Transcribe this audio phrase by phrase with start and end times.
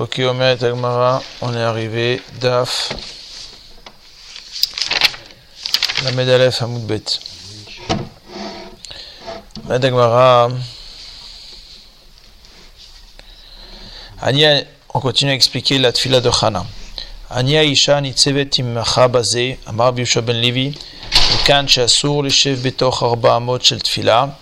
[0.00, 2.22] Ok, Omer et Agmara, on est arrivé.
[2.40, 2.92] Daf.
[6.04, 7.02] La Medalef à Moudbet.
[9.68, 10.50] Agmara.
[14.94, 16.64] On continue à expliquer la tfila de Chana.
[17.30, 20.78] Ania Isha nitzevet imcha baze, Amar Biyusha ben Levi,
[21.44, 24.38] Kan shasur leshev betoch arba amot shel tfila.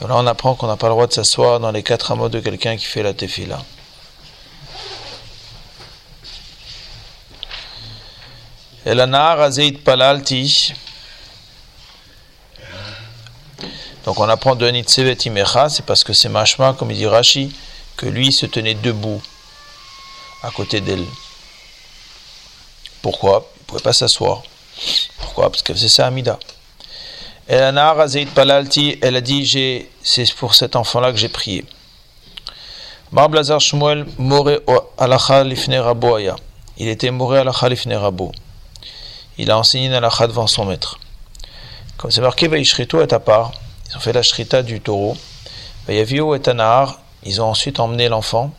[0.00, 2.38] Là, on apprend qu'on n'a pas le droit de s'asseoir dans les quatre amot de
[2.38, 3.58] quelqu'un qui fait la tefila.
[9.84, 10.74] Palalti.
[14.04, 17.54] Donc on apprend de Nitsevet Imecha, c'est parce que c'est Mashma, comme il dit Rashi,
[17.96, 19.22] que lui se tenait debout
[20.42, 21.06] à côté d'elle.
[23.00, 23.48] Pourquoi?
[23.56, 24.42] Il ne pouvait pas s'asseoir.
[25.20, 25.50] Pourquoi?
[25.50, 26.38] Parce que c'est ça Amida.
[27.46, 31.64] Elana Razeit Palalti, elle a dit c'est pour cet enfant-là que j'ai prié.
[33.12, 34.06] Mar Blazar Shmuel.
[36.78, 38.32] Il était More Alacha Lifne Rabo
[39.38, 40.98] il a enseigné la l'alakha devant son maître.
[41.96, 43.52] Comme c'est marqué Vaishritu et à part,
[43.88, 45.16] ils ont fait la shrita du taureau.
[45.86, 48.52] Vayavio et Anahar, ils ont ensuite emmené l'enfant.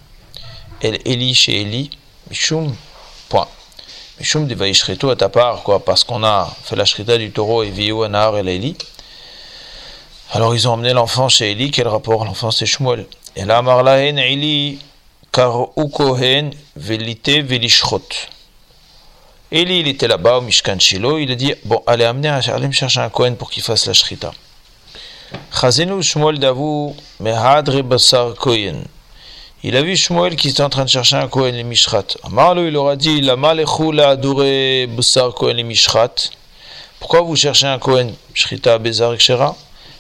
[0.81, 1.89] El Eli chez Eli,
[2.29, 2.75] Mishum,
[3.29, 3.47] point.
[4.19, 7.63] Mishum de Vaishritu et à part, quoi, parce qu'on a fait la shrita du taureau
[7.63, 8.75] et Vio Anahar et Eli.
[10.31, 12.25] Alors ils ont emmené l'enfant chez Eli, quel rapport?
[12.25, 13.05] L'enfant c'est Shmuel.
[13.35, 14.79] Et là, Marlahen Eli,
[15.31, 18.01] car Ukohen, Velite Velishrot.
[19.56, 22.72] Eli, il était là-bas au Mishkan Shiloh, il a dit Bon, allez, amenez, allez me
[22.72, 24.32] chercher un Kohen pour qu'il fasse la Shrita.
[25.52, 27.84] Chazenu Shmuel Davou, Mehadre.
[29.62, 32.18] Il a vu Shmuel qui était en train de chercher un Kohen, les Mishrat.
[32.24, 36.16] Amarlo, il aura dit La Malechou la adoré Basar Kohen, les Mishrat.
[37.00, 38.12] Pourquoi vous cherchez un Kohen?
[38.34, 39.56] Shrita Bezar Shera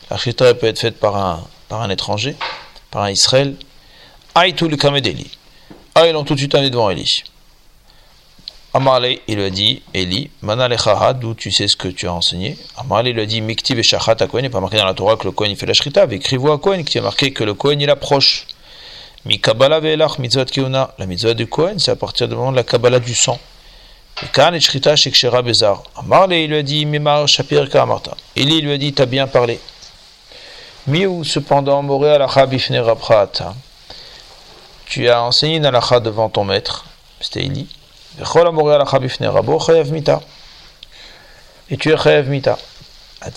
[0.09, 2.35] La Shrita peut être faite par un, par un étranger,
[2.89, 3.55] par un Israël.
[4.33, 5.29] Aïtou le Kamedeli.
[5.93, 7.23] Ah, ils l'ont tout de suite amené devant Eli.
[8.75, 12.57] Amarle, il lui a dit, Eli, d'où tu sais ce que tu as enseigné?
[12.75, 14.95] Amarle, il lui a dit, Mikti Shachat à Kohen, il n'est pas marqué dans la
[14.95, 17.43] Torah que le Kohen il fait la Shrita, écrivez à Kohen, qui a marqué que
[17.43, 18.47] le Kohen il approche.
[19.25, 20.95] Mi Kabbalah ve'elach mitzvot kiuna.
[20.97, 23.39] La mitzvah du Kohen, c'est à partir du moment de la Kabbalah du sang.
[24.31, 25.83] Kan et Shrita shekshera bezar.
[25.95, 28.17] Amarle, il lui a dit, Mimar Shapir Ka'amarta.
[28.35, 29.59] Eli lui a dit, t'as bien parlé.
[30.87, 32.83] Miou, cependant, Moré alacha bifne
[34.87, 36.85] Tu as enseigné une alacha devant ton maître,
[37.21, 37.67] c'était Eli.
[41.69, 42.59] Et tu es chayav mita.
[43.21, 43.31] À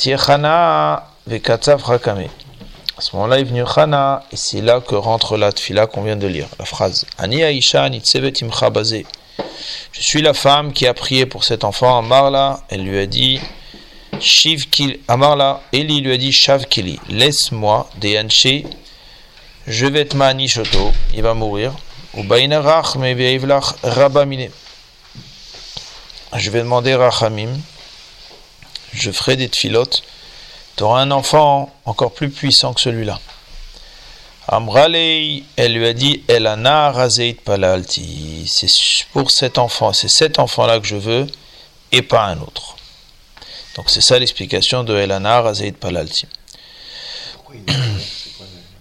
[3.01, 6.27] ce moment-là est venu Chana, et c'est là que rentre la tfila qu'on vient de
[6.27, 7.07] lire, la phrase.
[7.17, 9.03] Ani Aisha Je
[9.93, 11.99] suis la femme qui a prié pour cet enfant.
[11.99, 13.41] Amarla, elle lui a dit,
[14.21, 18.65] Shiv Kil, Amarla, Eli lui a dit, Shav Kili, laisse-moi, Deyanche,
[19.67, 21.73] je vais te manishoto, il va mourir.
[22.15, 23.15] Ou Bainarach, me
[23.83, 24.51] Rabamine
[26.39, 27.59] je vais demander Rachamim,
[28.93, 30.03] je ferai des tfilotes,
[30.77, 33.21] tu auras un enfant encore plus puissant que celui-là.
[34.49, 38.69] Amralei, elle lui a dit, Elana razeit palalti, c'est
[39.13, 41.27] pour cet enfant, c'est cet enfant-là que je veux,
[41.93, 42.77] et pas un autre.
[43.75, 46.27] Donc c'est ça l'explication de Elana razeit palalti.
[47.35, 47.65] Pourquoi il?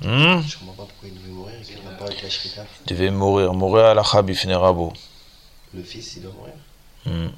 [0.02, 4.94] Je comprends pas pourquoi il devait mourir, il devait mourir, mourir à la Khabifnerabo.
[5.74, 6.54] Le fils, il doit mourir?
[7.06, 7.30] Hmm.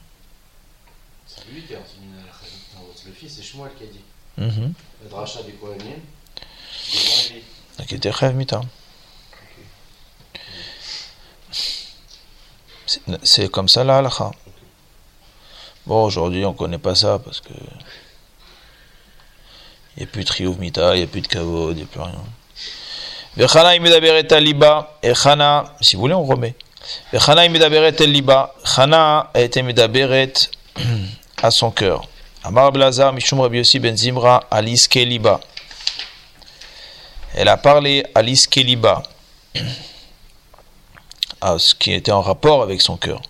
[1.48, 2.08] C'est lui qui a enseigné
[3.06, 4.02] le fils, c'est Shmuel qui a dit.
[4.38, 4.74] Mm-hmm.
[5.04, 5.10] Le
[5.54, 6.02] Kohanim,
[7.90, 8.62] il était rêve mita.
[13.24, 14.32] C'est comme ça la halakha.
[15.86, 17.54] Bon, aujourd'hui, on ne connaît pas ça parce que.
[19.96, 21.84] Il n'y a plus de triouf mita, il n'y a plus de kavod, il n'y
[21.84, 22.24] a plus rien.
[23.36, 26.56] Vechana imedaberet liba, et Chana, si vous voulez, on remet.
[27.12, 30.34] Vechana imedaberet liba, Chana a été medaberet
[31.42, 32.08] à son cœur.
[32.44, 34.90] Amar Blazar Mishum Rabbi ben Zimra Alice.
[37.36, 39.04] Elle a parlé à Keliba,
[41.42, 43.22] à ce qui était en rapport avec son cœur.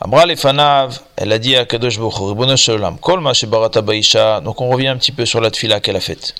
[0.00, 3.22] Amra Lefanav, elle a dit à Kadosh Kol
[3.82, 4.40] Baisha.
[4.40, 6.34] Donc on revient un petit peu sur la tfila qu'elle a faite.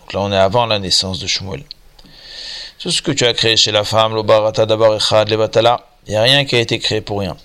[0.00, 1.64] Donc là on est avant la naissance de Shmuel.
[2.78, 6.10] Tout ce que tu as créé chez la femme, le Barata Dabar Echad, Levatala, il
[6.10, 7.36] n'y a rien qui a été créé pour rien.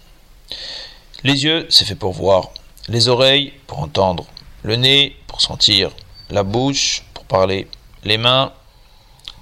[1.24, 2.50] Les yeux, c'est fait pour voir
[2.88, 4.25] les oreilles pour entendre,
[4.63, 5.92] le nez pour sentir,
[6.30, 7.68] la bouche pour parler,
[8.04, 8.54] les mains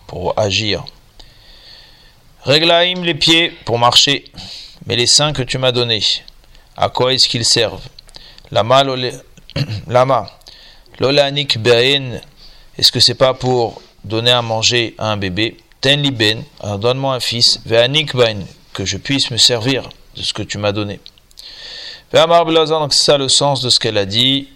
[0.07, 0.85] pour agir.
[2.43, 4.25] Réglaïm les pieds pour marcher,
[4.85, 6.03] mais les seins que tu m'as donnés,
[6.77, 7.87] à quoi est-ce qu'ils servent?
[8.51, 8.83] Lama,
[9.87, 10.31] lama,
[10.99, 12.19] lolanik be'en,
[12.77, 15.57] est-ce que c'est pas pour donner à manger à un bébé?
[15.81, 16.43] Ten liben,
[16.79, 18.11] donne-moi un fils, ve'anik
[18.73, 20.99] que je puisse me servir de ce que tu m'as donné.
[22.11, 24.49] Donc c'est ça le sens de ce qu'elle a dit.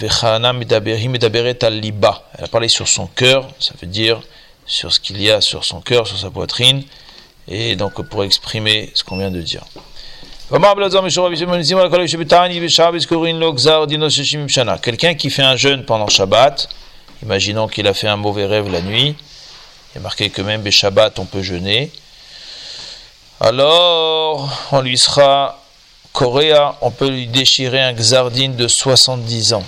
[0.00, 4.20] Elle a parlé sur son cœur, ça veut dire
[4.66, 6.84] sur ce qu'il y a sur son cœur, sur sa poitrine,
[7.48, 9.64] et donc pour exprimer ce qu'on vient de dire.
[14.82, 16.68] Quelqu'un qui fait un jeûne pendant Shabbat,
[17.22, 19.16] imaginons qu'il a fait un mauvais rêve la nuit,
[19.94, 21.90] il est marqué que même Shabbat on peut jeûner,
[23.40, 25.57] alors on lui sera
[26.18, 29.62] Coréa, on peut lui déchirer un Xardine de 70 ans.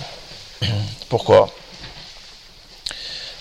[1.07, 1.47] Pourquoi?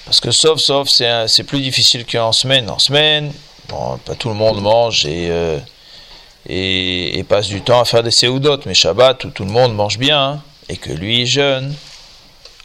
[0.04, 2.70] Parce que sauf, sauf, c'est plus difficile qu'en semaine.
[2.70, 3.32] En semaine,
[3.66, 5.58] pas tout le monde mange euh,
[6.48, 8.64] et, et, passe du temps à faire des séoudotes.
[8.66, 11.74] Mais Shabbat, où tout le monde mange bien, hein, et que lui est jeune,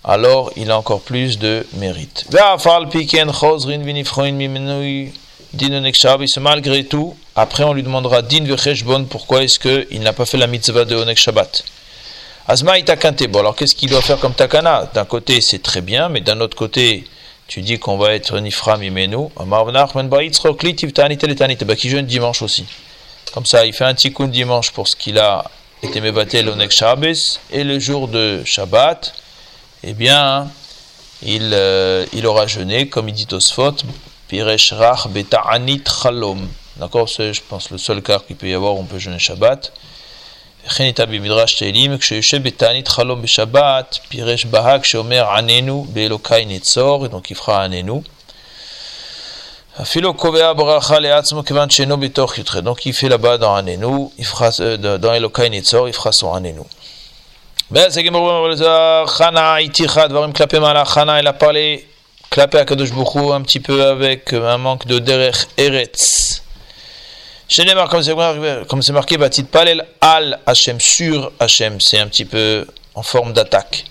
[0.04, 2.28] alors il a encore plus de mérite.
[6.40, 8.46] Malgré tout, après on lui demandera din
[8.86, 11.64] bon pourquoi est-ce qu'il n'a pas fait la mitzvah de Onek Shabbat?
[12.48, 14.90] Alors qu'est-ce qu'il doit faire comme takana?
[14.94, 17.06] D'un côté, c'est très bien, mais d'un autre côté,
[17.48, 19.30] tu dis qu'on va être nifram imenu.
[19.38, 19.66] Bah,
[21.76, 22.66] qui jeûne dimanche aussi.
[23.34, 25.44] Comme ça, il fait un tikkun dimanche pour ce qu'il a
[25.84, 29.14] été mébaté l'Onek Shabbos, et le jour de Shabbat,
[29.84, 30.48] eh bien,
[31.22, 33.76] il, euh, aura jeûné, comme il dit Tosfot,
[34.28, 36.48] Piresh Rach Beta'anit Chalom.
[36.78, 39.20] D'accord C'est, je pense, le seul cas qu'il peut y avoir où on peut jeûner
[39.20, 39.72] Shabbat.
[47.10, 48.02] donc il fera anenu.
[52.62, 56.34] Donc il fait là-bas dans Anenu, il fera euh, dans Elokai Nitzor, il fera son
[56.34, 56.62] Anenu.
[57.70, 58.08] Ben, il
[61.28, 61.88] a parlé,
[62.30, 66.45] clapé à Kadosh Bukhu un petit peu avec euh, un manque de derech eretz.
[67.48, 72.66] Shenemar, comme c'est marqué, Batit Palel al Hashem, sur Hashem, c'est un petit peu
[72.96, 73.86] en forme d'attaque.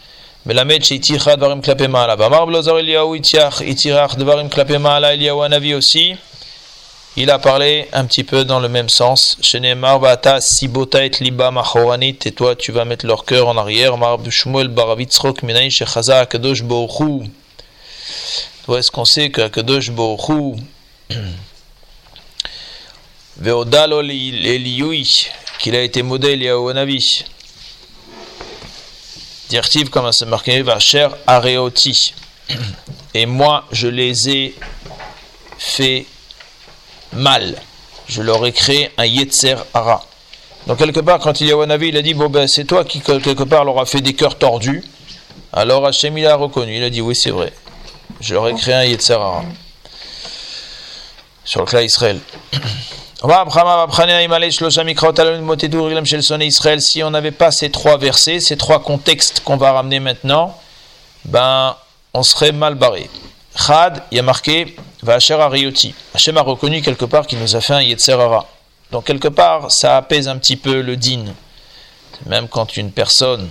[0.47, 2.17] Chez Iticha Dvarim Klapé Maala.
[2.17, 6.17] Bamar Blozar Eliyahu Itiach Itirach Dvarim Klapé Maala Eliyahu Anavi aussi.
[7.17, 9.39] Il a parlé un petit peu dans le même sens.
[9.41, 12.19] Shenemar Bata Sibota et Liba Mahoranit.
[12.27, 13.97] Et toi, tu vas mettre leur cœur en arrière.
[13.97, 17.25] Mar Shmuel Baravitzrok Menaï Shechaza Kadosh Bohu.
[18.67, 20.57] D'où est-ce qu'on sait que Kadosh Bohu
[23.37, 24.03] Veodalo
[25.59, 27.25] qu'il a été modèle Yahuanavi.
[29.49, 32.15] Directive, comme c'est marqué, Vacher Areoti.
[33.15, 34.55] Et moi, je les ai
[35.59, 36.07] fait
[37.13, 37.57] mal.
[38.09, 40.05] Je leur ai créé un Yetzer Ara.
[40.67, 43.01] Donc, quelque part, quand il y a il a dit Bon, ben, c'est toi qui,
[43.01, 44.83] quelque part, leur a fait des cœurs tordus.
[45.53, 46.77] Alors, Hachem, il a reconnu.
[46.77, 47.53] Il a dit Oui, c'est vrai.
[48.21, 49.45] Je leur ai créé un Yetzer Ara.
[51.45, 52.21] Sur le clan Israël.
[56.81, 60.59] Si on n'avait pas ces trois versets, ces trois contextes qu'on va ramener maintenant,
[61.25, 61.77] ben,
[62.13, 63.09] on serait mal barré.
[63.57, 65.95] Chad, il y a marqué Vacher Arioti.
[66.15, 68.47] Hachem a reconnu quelque part qu'il nous a fait un Yetzerara.
[68.91, 71.25] Donc, quelque part, ça apaise un petit peu le din.
[72.27, 73.49] Même quand une personne,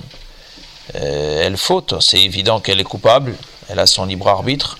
[0.95, 3.35] euh, elle faute, c'est évident qu'elle est coupable,
[3.69, 4.77] elle a son libre arbitre,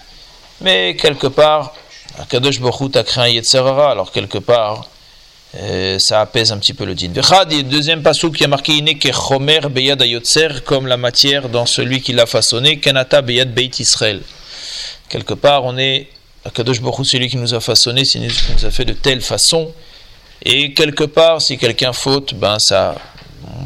[0.62, 1.74] mais quelque part,
[2.20, 4.88] Akadosh Baruch a créé un Yetzerara, alors quelque part,
[5.56, 7.12] euh, ça apaise un petit peu le din.
[7.64, 12.14] Deuxième passage qui a marqué Ineke Chomer Beyad Ayotzer, comme la matière dans celui qui
[12.14, 14.22] l'a façonné, Kanata Beyad Beit Israël.
[15.10, 16.08] Quelque part, on est,
[16.46, 19.72] Akadosh Baruch celui qui nous a façonné, c'est qui nous a fait de telle façon,
[20.46, 22.96] et quelque part, si quelqu'un faute, ben ça,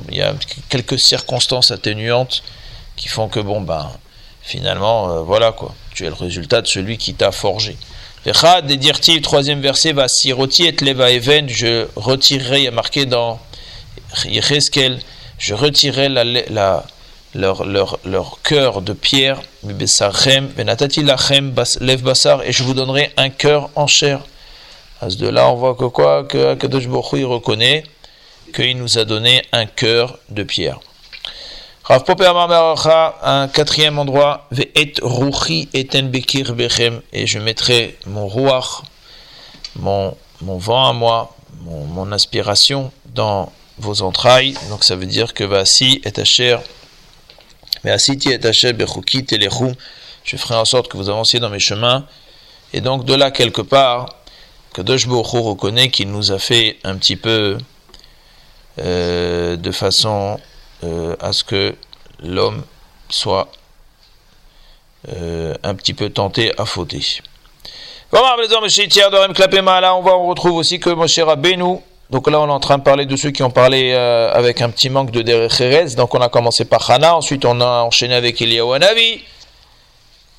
[0.10, 0.34] il y a
[0.70, 2.44] quelques circonstances atténuantes
[2.96, 3.92] qui font que, bon, ben,
[4.42, 7.76] finalement, euh, voilà quoi, tu es le résultat de celui qui t'a forgé.
[8.26, 8.66] Echad
[9.22, 13.40] troisième verset, va si et leva even, je retirerai, il y a marqué dans
[15.38, 16.86] je retirerai leur,
[17.66, 19.86] leur, leur cœur de pierre, lev
[22.02, 24.22] basar, et je vous donnerai un cœur en chair.
[25.00, 27.84] À ce de là, on voit que quoi Que Akadosh Baruch il reconnaît
[28.54, 30.80] qu'il nous a donné un cœur de pierre.
[31.90, 32.04] Rav
[33.24, 34.50] un quatrième endroit,
[35.02, 38.84] ruchi eten bekir bechem, et je mettrai mon ruach,
[39.78, 44.54] mon, mon vent à moi, mon, mon aspiration dans vos entrailles.
[44.70, 46.58] Donc ça veut dire que Vasi et Asher,
[47.86, 49.74] Ve'asiti et Asher bechuki telechum,
[50.26, 52.06] je ferai en sorte que vous avanciez dans mes chemins.
[52.74, 54.10] Et donc de là quelque part,
[54.74, 57.58] que Dosh reconnaît qu'il nous a fait un petit peu
[58.80, 60.38] euh, de façon
[60.84, 61.76] euh, à ce que
[62.24, 62.64] l'homme
[63.10, 63.50] soit
[65.10, 67.22] euh, un petit peu tenté à fauter.
[68.12, 71.80] On va on retrouve aussi que Moshe Rabbeinu
[72.10, 74.62] Donc là, on est en train de parler de ceux qui ont parlé euh, avec
[74.62, 78.16] un petit manque de Derech Donc on a commencé par Hana, ensuite on a enchaîné
[78.16, 79.24] avec Eliyahu Hanavi.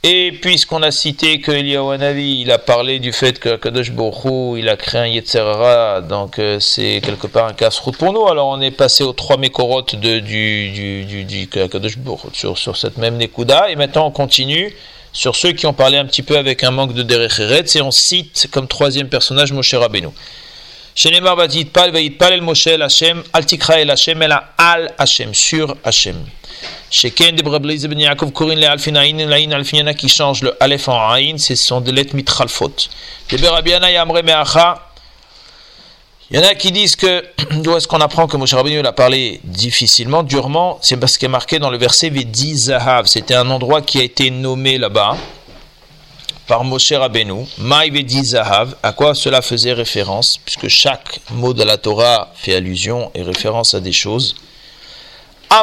[0.04, 4.68] Et puisqu'on a cité que Eliawanavi, il a parlé du fait que Kadosh Borou, il
[4.68, 8.28] a créé un Yetzerara, donc euh, c'est quelque part un casse-route pour nous.
[8.28, 10.70] Alors on est passé aux trois mécorotes de, du,
[11.04, 14.72] du, du, Kadosh Borou sur, sur cette même Nekuda, et maintenant on continue
[15.12, 17.90] sur ceux qui ont parlé un petit peu avec un manque de Derech et on
[17.90, 20.10] cite comme troisième personnage Moshe Rabbeinu.
[20.94, 21.36] Shenemar
[21.72, 26.16] Pal, Pal El Moshe El Hashem, Al Tikra El Hashem, El Al Hashem, sur Hashem.
[26.90, 30.88] Sheken de Brablaïs ibn ben Yaakov Korin le Alfin Aïn, l'Aïn qui change le Aleph
[30.88, 32.72] en Aïn, ce sont des lettres mitralfot.
[33.30, 33.90] De Berabiana
[36.30, 37.24] il y en a qui disent que,
[37.62, 41.30] d'où est-ce qu'on apprend que Moshe Rabbeinu l'a parlé difficilement, durement, c'est parce qu'il est
[41.30, 45.16] marqué dans le verset Vedi Zahav, c'était un endroit qui a été nommé là-bas
[46.46, 51.62] par Moshe Rabbeinu, Maï Vedi Zahav, à quoi cela faisait référence, puisque chaque mot de
[51.62, 54.36] la Torah fait allusion et référence à des choses.
[55.50, 55.62] À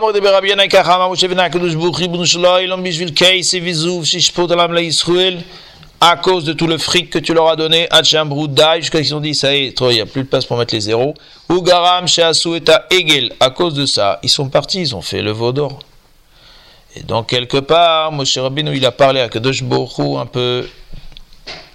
[6.17, 9.35] cause de tout le fric que tu leur as donné, jusqu'à ce qu'ils ont dit,
[9.35, 11.13] ça y est, il n'y a plus de place pour mettre les zéros.
[11.49, 15.51] Ou Garam, Egel, à cause de ça, ils sont partis, ils ont fait le veau
[15.51, 15.79] d'or.
[16.95, 20.67] Et donc, quelque part, Moshe Rabbeinu, il a parlé à Kadosh Borou un peu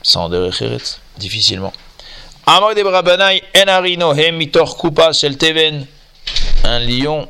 [0.03, 1.73] sans derecheretz, difficilement.
[6.65, 7.29] Un lion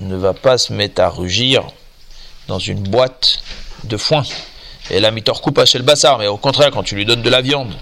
[0.00, 1.64] ne va pas se mettre à rugir
[2.48, 3.42] dans une boîte
[3.84, 4.22] de foin.
[4.90, 7.30] Et la mitor coupa chez le bassar, mais au contraire, quand tu lui donnes de
[7.30, 7.72] la viande.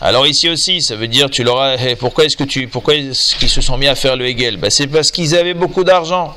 [0.00, 3.36] Alors ici aussi, ça veut dire, tu leur as, pourquoi est-ce que tu, pourquoi est-ce
[3.36, 4.56] qu'ils se sont mis à faire le Hegel?
[4.56, 6.36] Ben, C'est parce qu'ils avaient beaucoup d'argent.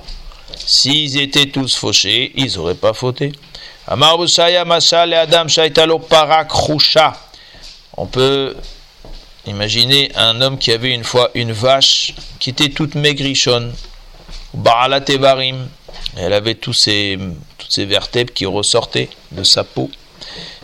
[0.55, 3.31] S'ils étaient tous fauchés, ils n'auraient pas fauté.
[7.97, 8.55] On peut
[9.45, 13.73] imaginer un homme qui avait une fois une vache qui était toute maigrichonne.
[16.17, 17.17] Elle avait tous ces,
[17.57, 19.89] toutes vertèbres qui ressortaient de sa peau.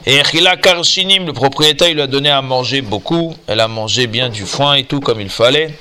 [0.06, 3.36] Et le propriétaire, lui a donné à manger beaucoup.
[3.48, 5.74] Elle a mangé bien du foin et tout comme il fallait.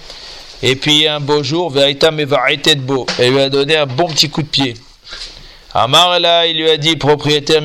[0.62, 2.10] Et puis un beau jour, Ve'aita
[2.76, 3.06] beau.
[3.18, 4.74] Elle lui a donné un bon petit coup de pied.
[5.74, 7.62] Amar là, il lui a dit, propriétaire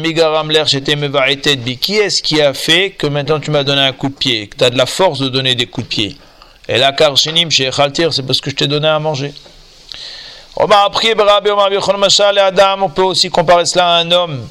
[0.66, 1.78] j'étais bi.
[1.78, 4.56] Qui est-ce qui a fait que maintenant tu m'as donné un coup de pied, que
[4.56, 6.18] tu as de la force de donner des coups de pied?
[6.70, 9.34] Et la Karshinim, chez Khaltir, c'est parce que je t'ai donné à manger.
[10.60, 10.66] On
[12.90, 14.48] peut aussi comparer cela à un homme.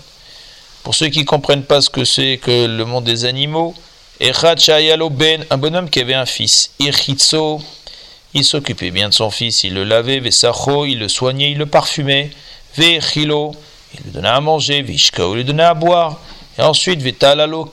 [0.84, 3.74] Pour ceux qui ne comprennent pas ce que c'est que le monde des animaux,
[4.20, 9.82] ben, un bonhomme qui avait un fils, il s'occupait bien de son fils, il le
[9.82, 12.30] lavait, il le soignait, il le parfumait,
[12.76, 13.56] Vechilo,
[13.94, 16.20] il lui donnait à manger, Vishko, il lui donnait à boire.
[16.56, 17.68] Et ensuite, Vetalalo,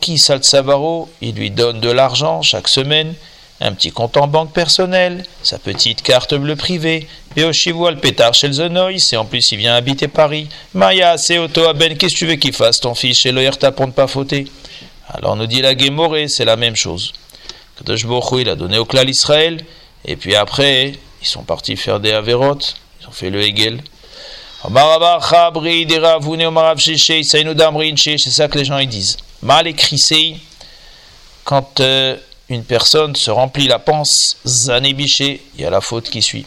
[1.22, 3.14] il lui donne de l'argent chaque semaine,
[3.64, 8.50] un petit compte en banque personnel, sa petite carte bleue privée, Beoshivu al pétard chez
[8.50, 10.50] le et en plus il vient habiter Paris.
[10.74, 13.88] Maya, c'est Otto Aben, qu'est-ce que tu veux qu'il fasse ton fils chez l'Oyerta pour
[13.88, 14.48] ne pas fauter?
[15.08, 17.14] Alors nous dit la Gémoré, c'est la même chose.
[17.78, 18.06] Kadosh
[18.38, 19.64] il a donné au clan Israël,
[20.06, 23.82] et puis après, ils sont partis faire des avérotes, ils ont fait le Hegel.
[24.66, 24.72] C'est
[28.32, 29.18] ça que les gens disent.
[29.42, 30.40] Mal écrit,
[31.44, 32.16] quand euh,
[32.54, 36.46] une personne se remplit la panse, zanébiché, il y a la faute qui suit.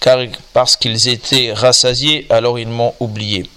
[0.00, 0.18] Car
[0.52, 3.48] parce qu'ils étaient rassasiés, alors ils m'ont oublié.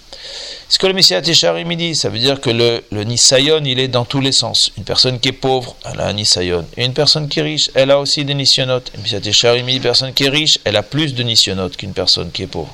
[0.69, 3.89] Ce que le Messie Técharim dit, ça veut dire que le, le Nisayon, il est
[3.89, 4.71] dans tous les sens.
[4.77, 6.65] Une personne qui est pauvre, elle a un Nisayon.
[6.77, 8.91] Et une personne qui est riche, elle a aussi des Nisyonotes.
[8.95, 11.93] Le Messie Técharim dit, une personne qui est riche, elle a plus de Nisyonotes qu'une
[11.93, 12.73] personne qui est pauvre.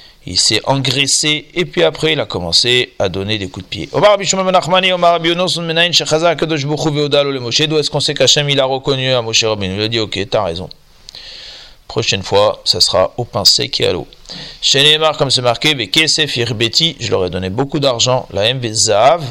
[0.25, 3.89] il s'est engraissé et puis après il a commencé à donner des coups de pied.
[3.91, 3.99] D'où
[7.77, 9.75] est-ce qu'on sait qu'Hachem il a reconnu à Moshe Rabbeinu?
[9.75, 10.69] Il a dit ok, t'as raison.
[11.87, 14.07] Prochaine fois, ça sera au pain sec et à l'eau.
[14.61, 19.23] Chez Neymar, comme c'est marqué, je leur ai donné beaucoup d'argent, la Zav,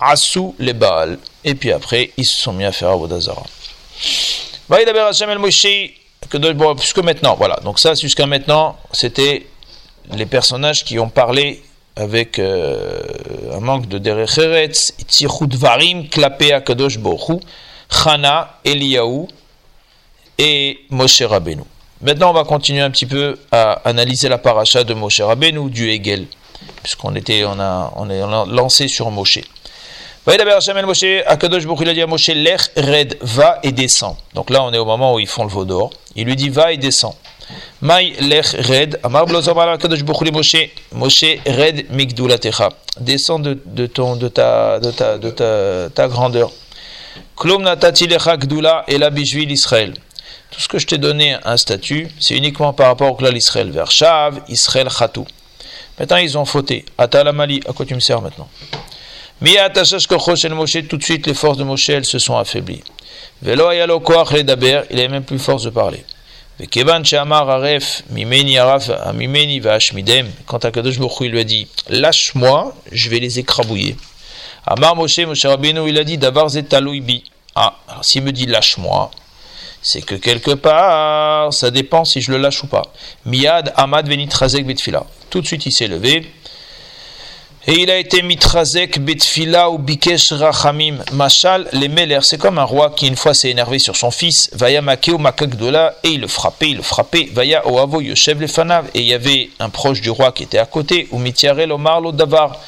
[0.00, 1.18] Asu les Baal.
[1.44, 3.44] Et puis après, ils se sont mis à faire Avodazara.
[6.76, 9.46] Puisque maintenant, voilà, donc ça jusqu'à maintenant, c'était
[10.14, 11.62] les personnages qui ont parlé
[11.96, 13.00] avec euh,
[13.54, 14.94] un manque de derecheretz,
[15.52, 17.40] Varim, Klapé Akadosh Bohu,
[17.90, 19.26] Chana, Eliyahu,
[20.38, 21.62] et Moshe Rabbeinu.
[22.00, 25.90] Maintenant, on va continuer un petit peu à analyser la paracha de Moshe Rabbeinu du
[25.90, 26.26] Hegel,
[26.82, 29.40] puisqu'on était, on a, on est lancé sur Moshe.
[30.24, 30.36] Va
[30.84, 34.16] Moshe, Akadosh Baruch il a dit à Moshe, l'ech red, va et descend.
[34.34, 35.90] Donc là, on est au moment où ils font le veau d'or.
[36.16, 37.14] Il lui dit, va et descend.
[37.80, 42.70] Maï lech red, amar blozamar Akadosh Baruch Moshe, Moshe red migdulatecha.
[43.00, 46.50] Descend de, de, ton, de, ta, de, ta, de ta, ta grandeur.
[47.36, 49.94] Klom natati lecha gdula et la bishvil Israël.
[50.50, 53.70] Tout ce que je t'ai donné un statut, c'est uniquement par rapport au clan Israël.
[53.70, 55.26] Vers Shav, Israël, Khatou.
[55.98, 56.84] Maintenant, ils ont fauté.
[56.98, 58.48] Atalamali, à quoi tu me sers maintenant?
[59.40, 62.84] Moshe, tout de suite, les forces de Moshe, elles se sont affaiblies.
[63.40, 66.04] Velo ayalo koach il avait même plus force de parler.
[66.60, 73.18] Aref mimeni araf mimeni va'ashmidem, quand Akadosh Baruch il lui a dit, lâche-moi, je vais
[73.18, 73.96] les écrabouiller.
[74.66, 77.24] Amar Moshe, Moshe Rabbeinu, il a dit, davar bi.
[77.54, 79.10] Ah, alors s'il me dit lâche-moi,
[79.82, 82.82] c'est que quelque part, ça dépend si je le lâche ou pas.
[83.26, 85.04] Miad Amad Razek Betfila.
[85.28, 86.32] Tout de suite, il s'est levé.
[87.68, 90.96] Et il a été mitrazek betfila ou bikesh rachamim.
[91.12, 94.50] Machal, les meler, c'est comme un roi qui une fois s'est énervé sur son fils.
[94.52, 97.28] Vaya makeo makakdola, et il le frappait, il le frappait.
[97.32, 100.66] Vaya oavo yoshev lefanav, et il y avait un proche du roi qui était à
[100.66, 101.06] côté.
[101.12, 102.58] Ou mitiarel omar lo davar.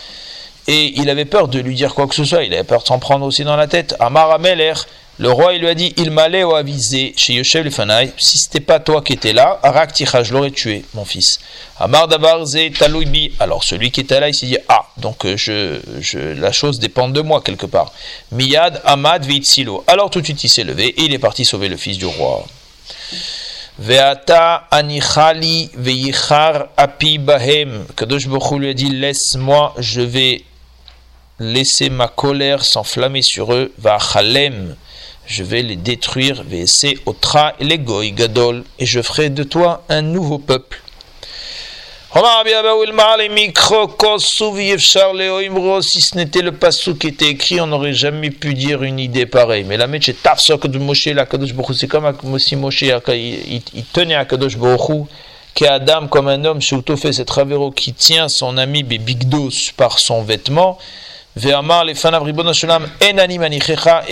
[0.69, 2.87] Et il avait peur de lui dire quoi que ce soit, il avait peur de
[2.87, 3.97] s'en prendre aussi dans la tête.
[3.99, 4.75] Amar ameler,
[5.19, 8.59] le roi, il lui a dit, il m'allait au avisé chez Yoshev Lefanaï, si c'était
[8.59, 11.39] pas toi qui étais là, Arak je l'aurais tué, mon fils.
[11.79, 13.33] Amar Dabarze Talouibi.
[13.39, 16.81] Alors celui qui était là, il s'est dit, ah, donc euh, je, je, la chose
[16.81, 17.93] dépend de moi quelque part.
[18.33, 19.85] Miyad Amad Silo.
[19.87, 22.07] Alors tout de suite il s'est levé et il est parti sauver le fils du
[22.07, 22.45] roi.
[23.79, 27.87] Veata anichali veyichar api bahem.
[27.97, 30.43] Kadosh lui a dit, laisse-moi, je vais
[31.39, 33.73] laisser ma colère s'enflammer sur eux.
[33.79, 34.75] Va chalem
[35.27, 40.03] je vais les détruire, et otra les goy gadol, et je ferai de toi un
[40.03, 40.81] nouveau peuple.
[45.83, 49.27] Si ce n'était le passou qui était écrit, on n'aurait jamais pu dire une idée
[49.27, 49.65] pareille.
[49.65, 54.57] Mais la méche de Moshe, la Kadosh c'est comme si Moshe, il, tenait à Kadosh
[54.57, 55.09] Baruch
[55.55, 60.23] qui Adam comme un homme, fait cette travero qui tient son ami Bigdos par son
[60.23, 60.79] vêtement.
[61.37, 61.53] Et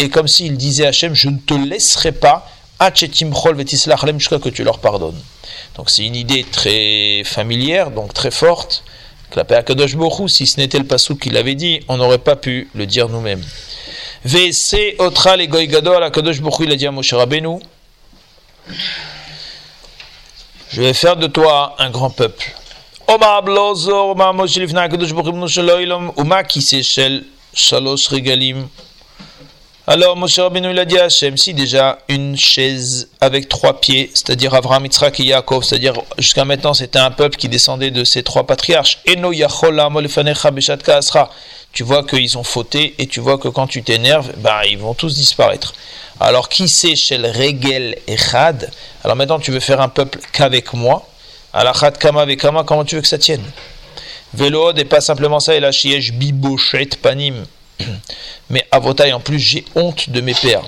[0.08, 2.48] comme s'il disait à Hachem, je ne te laisserai pas
[4.18, 5.20] jusqu'à que tu leur pardonnes.
[5.76, 8.84] Donc c'est une idée très familière, donc très forte.
[9.30, 9.96] Que la Akadosh
[10.28, 13.42] si ce n'était le passou qu'il avait dit, on n'aurait pas pu le dire nous-mêmes.
[14.24, 17.58] VC otra les la Kadosh il a dit à Moshe Rabbeinu,
[20.70, 22.54] je vais faire de toi un grand peuple.
[29.86, 30.96] Alors Moshe Rabbeinu il a dit
[31.36, 36.72] si déjà une chaise avec trois pieds, c'est-à-dire Avraham, Yitzhak et Yaakov, c'est-à-dire jusqu'à maintenant
[36.72, 39.00] c'était un peuple qui descendait de ces trois patriarches,
[41.72, 44.94] tu vois qu'ils ont fauté et tu vois que quand tu t'énerves, bah, ils vont
[44.94, 45.74] tous disparaître.
[46.18, 48.70] Alors qui chez le Regel Echad?
[49.04, 51.06] Alors maintenant tu veux faire un peuple qu'avec moi
[51.54, 53.44] Alachat kama kama, comment tu veux que ça tienne?
[54.34, 57.44] Vélo et pas simplement ça, et la chiège bibochet panim.
[58.50, 60.64] Mais avotaï, en plus, j'ai honte de mes pères.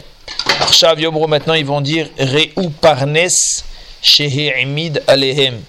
[0.61, 3.29] Arshav Yomro, maintenant, ils vont dire Reu parnes
[4.03, 5.61] shehe'imid alehem.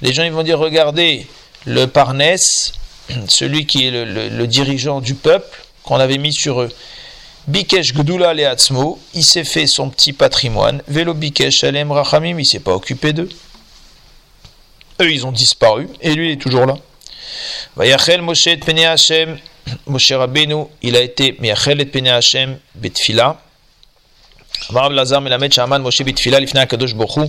[0.00, 1.28] Les gens, ils vont dire Regardez,
[1.64, 2.36] le parnes,
[3.28, 6.72] celui qui est le, dirigeant du peuple, qu'on avait mis sur eux.
[7.46, 10.82] Bikesh Gdula Leatzmo, il s'est fait son petit patrimoine.
[10.88, 13.28] Vélo Bikesh Alem Rachamim, il s'est pas occupé d'eux.
[15.00, 16.76] Eux, ils ont disparu, et lui, il est toujours là.
[17.76, 19.38] Vayachel Moshe et Pene Hashem,
[19.86, 23.40] Moshe Rabbeinu, il a été Meyachel et Pene Hashem, Betfila.
[24.70, 27.22] Amar Lazar Melamed Shaman Moshe Betfila, Lifna Akadosh Bochu,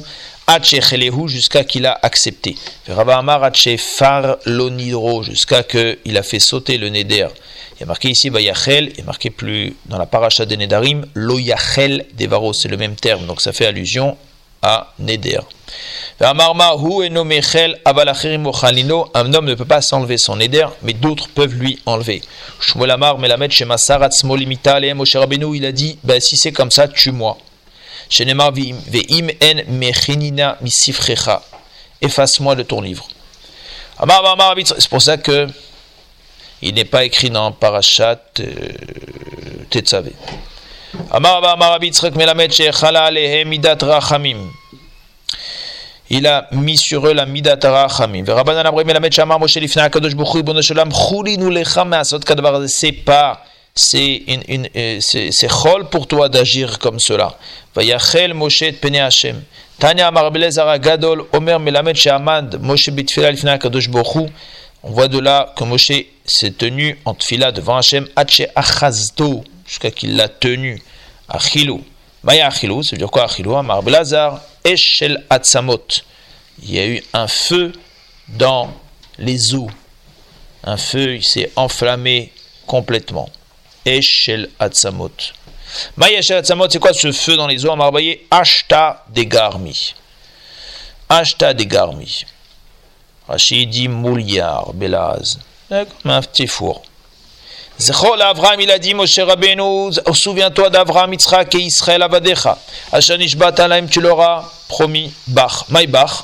[0.45, 2.55] Hache Chelehu, jusqu'à qu'il a accepté.
[2.87, 7.27] Rabba Amar Hache Far Lonidro, jusqu'à qu'il a fait sauter le Neder.
[7.75, 10.55] Il y a marqué ici Vayachel, il y a marqué plus dans la paracha de
[10.55, 14.17] Nedarim, Lo Yachel Devaro, c'est le même terme, donc ça fait allusion
[14.65, 15.41] à Neder.
[16.19, 16.57] Un homme
[19.45, 22.21] ne peut pas s'enlever son neder, mais d'autres peuvent lui enlever.
[22.59, 26.71] Shmuel Amar Melamed Shema Sarat Smolimita Moshe Rabbeinu, il a dit ben, si c'est comme
[26.71, 27.37] ça, tue-moi.
[28.09, 31.43] Shenemar Ve'im en Mechinina Misifrecha.
[32.01, 33.07] Efface-moi de ton livre.
[33.99, 35.47] C'est pour ça que
[36.61, 38.71] il n'est pas écrit dans Parashat euh.
[41.11, 44.49] Amar Amar Abitzrek Melamed Shechala Alehem Midat Rachamim
[46.09, 48.23] il a mis sur eux la midatara chamim.
[52.67, 53.43] C'est pas
[53.77, 57.35] c'est une, euh, c'est chol pour toi d'agir comme cela.
[57.75, 59.41] Vayachel Moshe et Pene Hashem.
[59.79, 60.31] Tanya Amar
[60.79, 64.27] Gadol Omer Melamed Shehamad Moshe Bitfila Lifna Kadosh Bochu.
[64.83, 65.91] On voit de là que Moshe
[66.23, 70.81] s'est tenu en tfila devant Hashem Hache Achazto jusqu'à qu'il l'a tenu.
[71.27, 71.83] Achilou.
[72.23, 75.85] Maya Achilou, ça veut dire quoi Achilou Amar Belazar Eshel Atzamot.
[76.61, 77.73] Il y a eu un feu
[78.29, 78.73] dans
[79.17, 79.69] les eaux.
[80.63, 82.31] Un feu, il s'est enflammé
[82.65, 83.29] complètement.
[83.85, 85.11] Eshel Atzamot.
[85.97, 89.93] Maya Eshel Atzamot, c'est quoi ce feu dans les eaux Amarbaye Ashta Degarmi.
[91.09, 92.25] Ashta Degarmi.
[93.27, 95.39] Rachid dit Mouliard, Belaz.
[95.69, 96.83] Comme un petit four.
[97.77, 102.57] Zechol Avraham, il a dit, Moshe Rabbeinu, souviens-toi d'Avraham, Yitzhak et Israël Avadecha.
[102.91, 105.11] Ashanish Batalaim, tu l'auras promis.
[105.27, 105.65] Bach.
[105.69, 106.23] Maï Bach.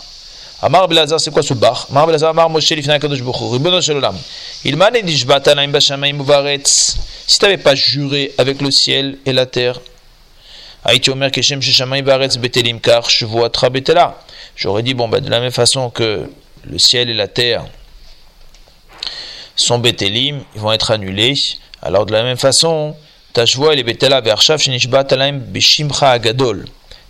[0.61, 3.51] Amar Belazar, c'est quoi ce Bach Amar Belazar, Amar Moshe Lifna Kadosh Bokhu.
[3.51, 4.15] Ribono Shalom.
[4.63, 6.97] Il m'a dit, Jbatalaim Bashamaim Uvaretz.
[7.27, 9.81] Si tu n'avais pas juré avec le ciel et la terre,
[10.85, 14.17] Aïti Omer Keshem Sheshamaim Varetz Betelim Kar, Shvuatra Betela.
[14.55, 16.29] J'aurais dit, bon, bah, de la même façon que
[16.63, 17.65] le ciel et la terre
[19.61, 21.35] sont Betelim, ils vont être annulés.
[21.81, 22.95] Alors de la même façon,
[23.33, 26.65] Tashvoa et les Betela Vershav Shenishba Talaim Beshimcha Agadol.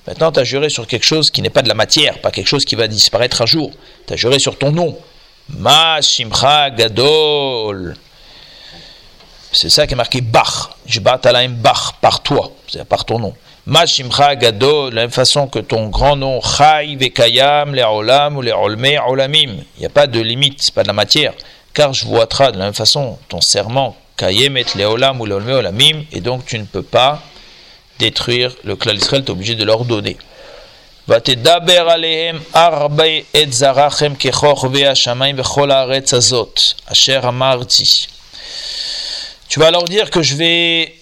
[0.08, 2.48] Maintenant, tu as juré sur quelque chose qui n'est pas de la matière, pas quelque
[2.48, 3.72] chose qui va disparaître un jour.
[4.08, 4.98] Tu as juré sur ton nom.
[5.50, 7.96] Ma Shimcha Gadol.
[9.52, 10.72] C'est ça qui est marqué Bach.
[10.86, 13.34] Jbat Alaim Bach, par toi, c'est par ton nom.
[13.66, 18.38] Ma Shimcha Gadol, de la même façon que ton grand nom, Chai Vekayam, les Olam
[18.38, 19.58] ou les Olamim.
[19.78, 21.34] Il n'y a pas de limite, c'est pas de la matière.
[21.74, 26.22] Car je vois de la même façon ton serment, Kayemet, les Olam ou Olamim, et
[26.22, 27.22] donc tu ne peux pas
[28.00, 30.18] détruire le clan d'Israël, tu es obligé de leur donner.
[31.08, 31.14] Tu
[39.60, 40.96] vas leur dire que je vais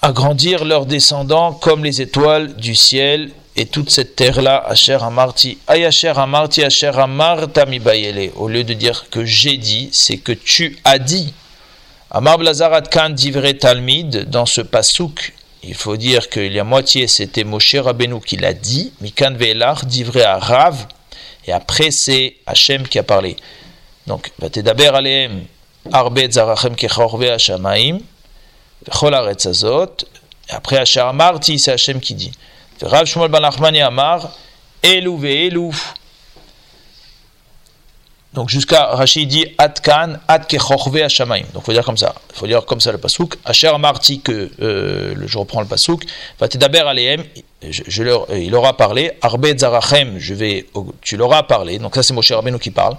[0.00, 6.14] agrandir leurs descendants comme les étoiles du ciel et toute cette terre-là, Asher Amarti, Ayasher
[6.16, 7.64] Amarti, Asher Amarta
[8.36, 11.34] Au lieu de dire que j'ai dit, c'est que tu as dit.
[12.10, 17.06] Amar Blazarat Khan divre Talmid, dans ce pasouk, il faut dire qu'il y a moitié,
[17.08, 20.86] c'était Moshe Rabbeinu qui l'a dit, Mikan Ve'elar, dit vrai à Rav,
[21.46, 23.36] et après c'est Hachem qui a parlé.
[24.06, 25.44] Donc, Vatedaber Aleem,
[25.92, 27.98] Arbe Zarachem Kechorve Hashamaim,
[28.86, 29.96] Vechol Azot,
[30.48, 32.32] après Hachar Amarti, c'est Hachem qui dit.
[32.82, 33.44] Rav Shmuel Ben
[33.82, 34.30] Amar,
[34.82, 35.72] Elou Ve'elou,
[38.34, 41.42] donc jusqu'à Rachid dit Atkan, Atkechorve Hashamaim.
[41.52, 42.14] Donc il faut dire comme ça.
[42.32, 43.36] Il faut dire comme ça le pasouk.
[43.44, 46.04] Asher Marti que euh, je reprends le pasouk.
[46.40, 47.24] Vatedaber Aleem,
[47.62, 49.12] je, leur, euh, il aura parlé.
[49.20, 50.66] Arbe Zarachem, je vais,
[51.02, 51.78] tu l'auras parlé.
[51.78, 52.96] Donc ça c'est Moshe Rabbeinu qui parle.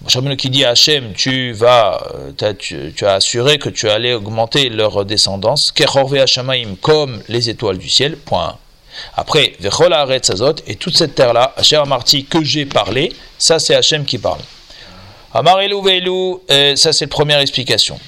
[0.00, 2.02] Moshe Rabbeinu qui dit à Hachem, tu vas,
[2.42, 5.72] euh, tu, tu, as assuré que tu allais augmenter leur descendance.
[5.72, 8.16] Kechorve Hashamaim comme les étoiles du ciel.
[8.16, 8.56] Point.
[9.16, 14.04] Après, Vechol Azot, et toute cette terre-là, Hachem Marti que j'ai parlé, ça c'est Hachem
[14.04, 14.40] qui parle.
[15.32, 17.98] Amar Elou Veilou, euh, ça c'est la première explication.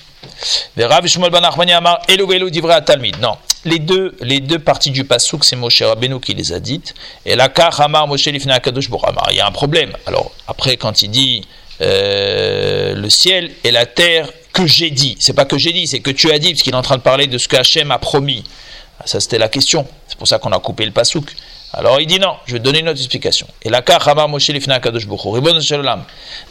[0.76, 3.18] Ben Amar Elou à Talmid.
[3.20, 6.94] Non, les deux, les deux parties du pasouk, c'est Moshe Rabbeinu qui les a dites.
[7.24, 9.28] Et la Kach Amar Moshe Lifna Kadosh Amar.
[9.30, 9.92] Il y a un problème.
[10.06, 11.46] Alors, après, quand il dit
[11.80, 15.16] euh, le ciel et la terre, que j'ai dit.
[15.20, 16.96] C'est pas que j'ai dit, c'est que tu as dit, parce qu'il est en train
[16.96, 18.42] de parler de ce que Hachem a promis.
[19.04, 19.86] Ça, c'était la question.
[20.16, 21.26] C'est pour ça qu'on a coupé le pasouk.
[21.74, 23.46] Alors il dit non, je vais donner une autre explication.
[23.60, 25.06] Et la Kachama Moshe Lifna Kadosh.
[25.06, 25.58] Ribon.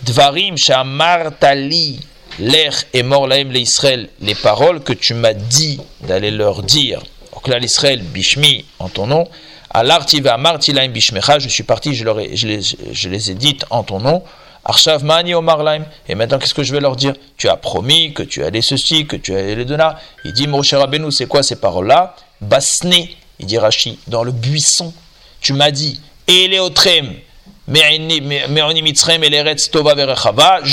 [0.03, 1.99] Dvarim Shamartali.
[2.37, 4.09] L'air est mort laim l'Israël.
[4.21, 7.01] Les paroles que tu m'as dit d'aller leur dire.
[7.33, 9.27] Donc là, l'Israël, Bishmi, en ton nom.
[9.71, 11.39] Alartiva Martilaim Bishmecha.
[11.39, 14.21] Je suis parti, je, leur ai, je, les, je les ai dites en ton nom.
[14.63, 15.85] Arshav Mani Omarlaim.
[16.07, 17.15] Et maintenant, qu'est-ce que je vais leur dire?
[17.37, 19.89] Tu as promis que tu allais ceci, que tu allais les donner.
[20.23, 22.15] Il dit Moshe Rabbeinu, c'est quoi ces paroles-là?
[22.41, 24.93] Basné, il dit Rashi, dans le buisson
[25.45, 27.13] tu m'as dit, Eleotrem,
[27.67, 27.99] je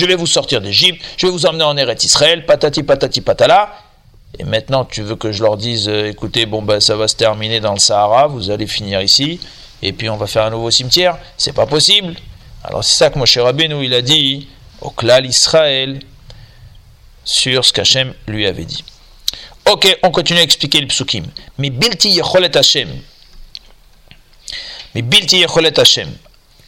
[0.06, 3.74] vais vous sortir d'Égypte, je vais vous emmener en Eretz Israël, patati patati patala.
[4.38, 7.16] Et maintenant, tu veux que je leur dise, euh, écoutez, bon ben ça va se
[7.16, 9.40] terminer dans le Sahara, vous allez finir ici,
[9.82, 11.18] et puis on va faire un nouveau cimetière.
[11.36, 12.14] C'est pas possible.
[12.64, 14.48] Alors c'est ça que Moshe Rabbeinu il a dit
[14.80, 16.00] au Klal Israël
[17.24, 18.84] sur ce qu'Hachem lui avait dit.
[19.66, 21.24] Ok, on continue à expliquer le psukim.
[21.58, 22.88] Mais bilti yecholet Hashem,
[24.94, 26.08] mais Bilti Yecholet Hashem,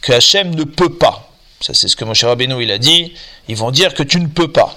[0.01, 1.29] que Hashem ne peut pas.
[1.61, 3.13] Ça, c'est ce que Moshe Rabbeinu il a dit.
[3.47, 4.75] Ils vont dire que tu ne peux pas.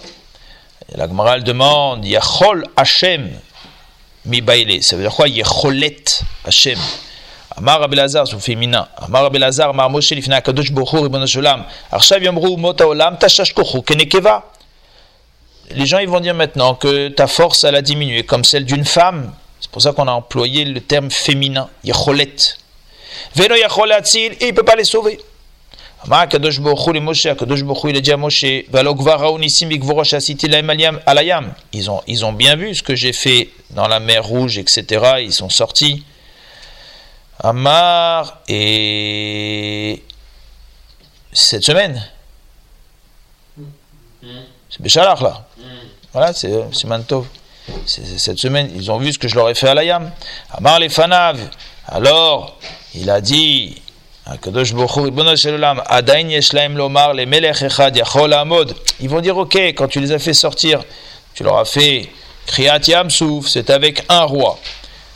[0.94, 3.30] La Gemara demande Yachol Hashem
[4.26, 4.82] mi baile.
[4.82, 6.04] Ça veut dire quoi Yecholet
[6.44, 6.78] Hashem?
[7.56, 8.86] Amar c'est au féminin.
[8.96, 11.64] Amar Rabbi Lazar, Amar Moshe lifna kadosh bochur ibn Shulam.
[11.90, 14.44] Arshav yamru mot haolam tashash kochu kenekeva
[15.70, 19.32] les gens ils vont dire maintenant que ta force, a diminué, comme celle d'une femme.
[19.60, 22.36] C'est pour ça qu'on a employé le terme féminin, yacholet.
[23.34, 23.60] Veno et
[24.40, 25.20] il ne peut pas les sauver.
[31.72, 35.16] Ils ont, ils ont bien vu ce que j'ai fait dans la mer Rouge, etc.
[35.20, 36.04] Ils sont sortis.
[37.40, 40.02] Amar et
[41.32, 42.04] cette semaine,
[44.68, 45.46] c'est Béchalach là.
[46.12, 47.26] Voilà, c'est Mantov.
[47.86, 50.10] Cette semaine, ils ont vu ce que je leur ai fait à la Yam.
[50.52, 51.38] Amar les Fanav.
[51.86, 52.56] Alors,
[52.94, 53.76] il a dit,
[59.00, 60.82] ils vont dire ok quand tu les as fait sortir
[61.34, 62.10] tu leur as fait
[62.46, 64.58] Kriyat Yamsouf c'est avec un roi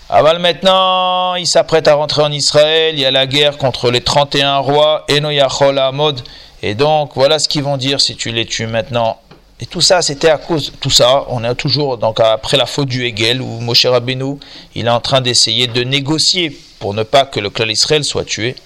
[0.09, 4.01] Aval maintenant ils s'apprêtent à rentrer en Israël il y a la guerre contre les
[4.01, 6.23] 31 rois Eno Yachol Amod
[6.63, 9.19] et donc voilà ce qu'ils vont dire si tu les tues maintenant
[9.63, 11.25] et tout ça, c'était à cause tout ça.
[11.29, 14.41] On est toujours donc après la faute du Hegel où Moshe Rabbeinu,
[14.75, 18.25] il est en train d'essayer de négocier pour ne pas que le clan Israël soit
[18.25, 18.57] tué.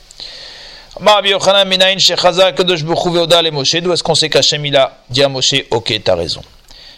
[0.99, 1.07] D'où
[3.93, 6.41] est-ce qu'on sait qu'Hachem il a dit à Moshe, ok, t'as raison.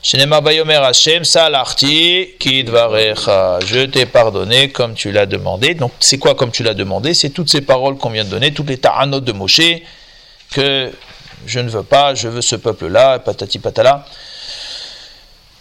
[0.00, 0.16] Je
[3.86, 5.74] t'ai pardonné comme tu l'as demandé.
[5.74, 7.14] Donc, c'est quoi comme tu l'as demandé?
[7.14, 9.60] C'est toutes ces paroles qu'on vient de donner, toutes les ta'anot de Moshe,
[10.50, 10.90] que
[11.46, 14.04] je ne veux pas, je veux ce peuple-là, patati patala.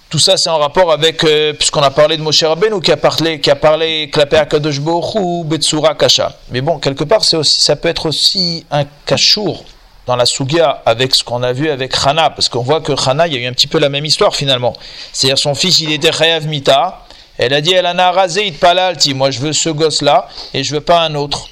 [0.10, 2.98] Tout ça, c'est en rapport avec, euh, puisqu'on a parlé de Moshe Rabbeinu qui a
[2.98, 6.34] parlé, qui a parlé Klapé Akadosh ou Betsura Kasha.
[6.50, 9.66] Mais bon, quelque part, c'est aussi, ça peut être aussi un kashour
[10.06, 13.28] dans la Sugia avec ce qu'on a vu avec Hana, parce qu'on voit que Hana,
[13.28, 14.74] il y a eu un petit peu la même histoire finalement.
[15.12, 17.02] C'est-à-dire son fils, il était Chayav Mita,
[17.38, 20.74] elle a dit, elle en a rasé Palalti, moi je veux ce gosse-là et je
[20.74, 21.50] veux pas un autre.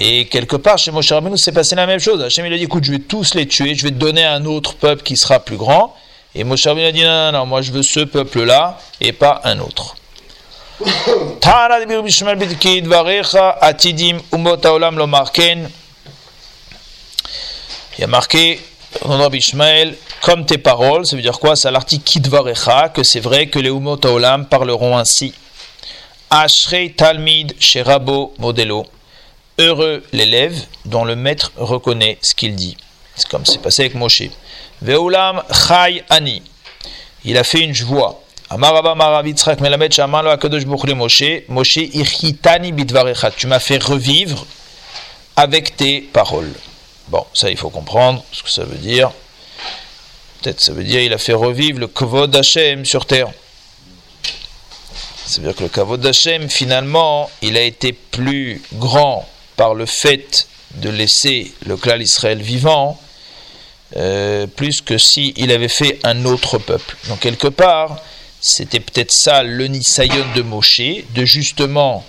[0.00, 2.22] Et quelque part, chez Moshe Rabbeinu, c'est passé la même chose.
[2.22, 4.44] Hachem, il a dit, écoute, je vais tous les tuer, je vais te donner un
[4.44, 5.94] autre peuple qui sera plus grand.
[6.34, 9.40] Et Moshe Rabbeinu a dit non, non, non, moi je veux ce peuple-là et pas
[9.44, 9.96] un autre.
[17.98, 18.60] Il y a marqué
[19.04, 21.56] dans Rabbi Ishmael, comme tes paroles, ça veut dire quoi?
[21.56, 25.34] C'est l'article Kidvarecha, que c'est vrai que les Umot Haolam parleront ainsi.
[26.30, 28.86] Ashrei Talmid Sherabo Modelo.
[29.58, 32.78] Heureux l'élève dont le maître reconnaît ce qu'il dit.
[33.16, 34.22] C'est comme c'est passé avec Moshe.
[34.80, 36.42] Ve'ulam chai ani.
[37.24, 38.22] Il a fait une voix.
[38.50, 38.56] Tu
[43.46, 44.46] m'as fait revivre
[45.36, 46.52] avec tes paroles.
[47.08, 49.12] Bon, ça il faut comprendre ce que ça veut dire.
[50.40, 53.28] Peut-être ça veut dire il a fait revivre le kavod Hashem sur terre.
[55.26, 59.28] Ça veut dire que le kavod Hashem, finalement, il a été plus grand
[59.62, 63.00] par le fait de laisser le clan Israël vivant
[63.96, 66.96] euh, plus que si il avait fait un autre peuple.
[67.08, 68.02] Donc quelque part,
[68.40, 70.80] c'était peut-être ça le Nisayon de Moshe,
[71.14, 72.04] de justement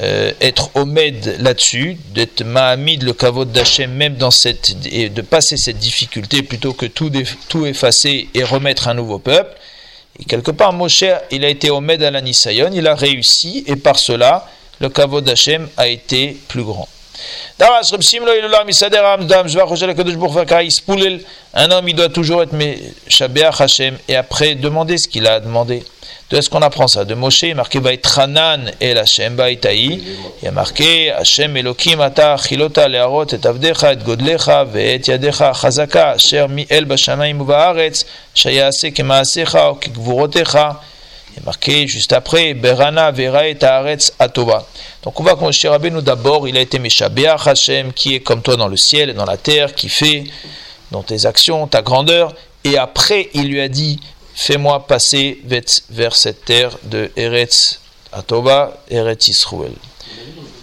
[0.00, 5.56] euh, être Omed là-dessus, d'être Mahamid le kavod d'Hachem même dans cette et de passer
[5.56, 7.10] cette difficulté plutôt que tout,
[7.48, 9.56] tout effacer et remettre un nouveau peuple.
[10.20, 13.76] Et quelque part, Moshe, il a été Omed à la Nisayon, il a réussi et
[13.76, 14.46] par cela,
[14.82, 16.88] le kavod d'Hachem a été plus grand.
[21.54, 22.54] Un homme, il doit toujours être
[23.06, 25.84] Shabeach Hashem et après demander ce qu'il a demandé.
[26.30, 27.04] De est-ce qu'on apprend ça?
[27.04, 30.02] De Moshe, il est marqué Tranan el Hashem Baitaï.
[30.40, 35.52] Il y a marqué Hashem Elokim ata chilota learot et avdecha et godlecha et yadecha
[35.52, 40.80] chazaka asher mi el bashamayim ubaaretz shayase kemaasecha o kegvurotecha.
[41.32, 44.66] Il est marqué juste après, Berana Vera et Taaretz Atoba.
[45.02, 48.42] Donc on voit que Moshe Rabbeinu d'abord, il a été Meshabeach Hashem, qui est comme
[48.42, 50.24] toi dans le ciel et dans la terre, qui fait
[50.90, 52.34] dans tes actions, ta grandeur.
[52.64, 53.98] Et après, il lui a dit,
[54.34, 55.40] fais-moi passer
[55.90, 57.80] vers cette terre de Eretz
[58.12, 59.72] Atoba, Eretz Israël.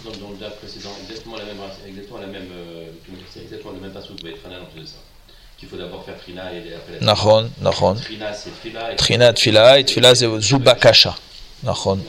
[0.04, 1.56] Dans, le DAF précédent, exactement la même,
[1.86, 2.86] exactement la même, euh,
[3.36, 4.12] exactement le même passage,
[5.58, 6.16] qu'il faut d'abord faire
[6.99, 7.95] Trina et après la Nachon, Nachon.
[7.95, 8.95] Trina c'est Tfila.
[8.95, 11.15] Trina Tfila et Tfila c'est Zubakasha.
[11.63, 11.99] Nachon,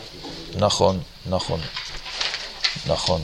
[0.58, 1.60] Nachon, Nachon.
[2.88, 3.20] Nachon.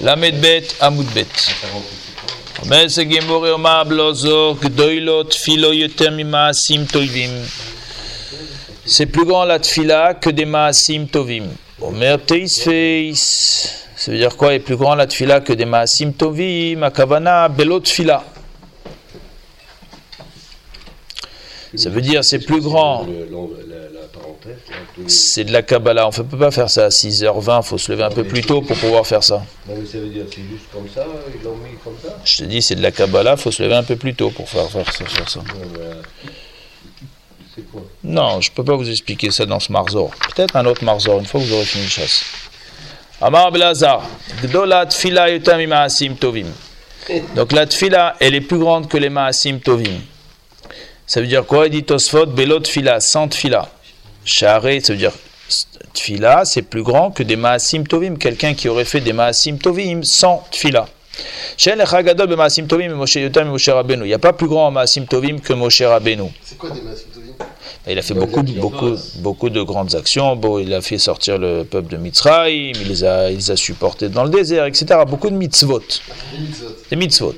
[0.00, 1.22] למד ב' עמוד ב'
[2.66, 7.30] מזה גימור יאמר בלא זו גדולו תפילו יותר ממעשים טובים.
[8.86, 11.48] C'est plus grand la tfila que des maasim tovim.
[11.80, 13.14] Omer teis feis.
[13.96, 17.80] Ça veut dire quoi est plus grand la tfila que des maasim tovim Akavana belot
[17.80, 18.22] tfila.
[21.75, 23.05] Ça veut dire c'est plus grand.
[25.07, 26.07] C'est de la Kabbalah.
[26.07, 27.61] On ne peut pas faire ça à 6h20.
[27.63, 29.43] Il faut se lever un peu plus tôt pour pouvoir faire ça.
[29.67, 32.37] Non, mais ça veut dire c'est juste comme ça Ils l'ont mis comme ça Je
[32.37, 33.33] te dis, c'est de la Kabbalah.
[33.33, 35.39] Il faut se lever un peu plus tôt pour faire, faire, ça, faire ça.
[37.71, 40.11] Quoi Non, je ne peux pas vous expliquer ça dans ce Marzor.
[40.33, 42.23] Peut-être un autre Marzor, une fois que vous aurez fini chasse.
[43.21, 44.03] Amar Blazar,
[44.41, 46.47] Gdolat Fila Tovim.
[47.35, 49.99] Donc la tfila, elle est plus grande que les Maasim Tovim.
[51.11, 53.67] Ça veut dire quoi Il dit Tosfot, Belot Fila, sans tfila.
[54.23, 55.11] Share, ça veut dire
[55.93, 58.15] tfila, c'est plus grand que des Maasim Tovim.
[58.15, 60.87] Quelqu'un qui aurait fait des Maasim Tovim sans tfila.
[61.65, 61.75] Il
[64.05, 66.29] n'y a pas plus grand en Maasim Tovim que Moshe Rabbeinu.
[66.45, 67.33] C'est quoi des Maasim Tovim?
[67.89, 70.37] Il a fait beaucoup, beaucoup, beaucoup de grandes actions.
[70.37, 73.57] Bon, il a fait sortir le peuple de Mitzrayim, il les a, il les a
[73.57, 75.01] supportés dans le désert, etc.
[75.05, 75.83] Beaucoup de mitzvot.
[76.89, 77.35] Des mitzvot.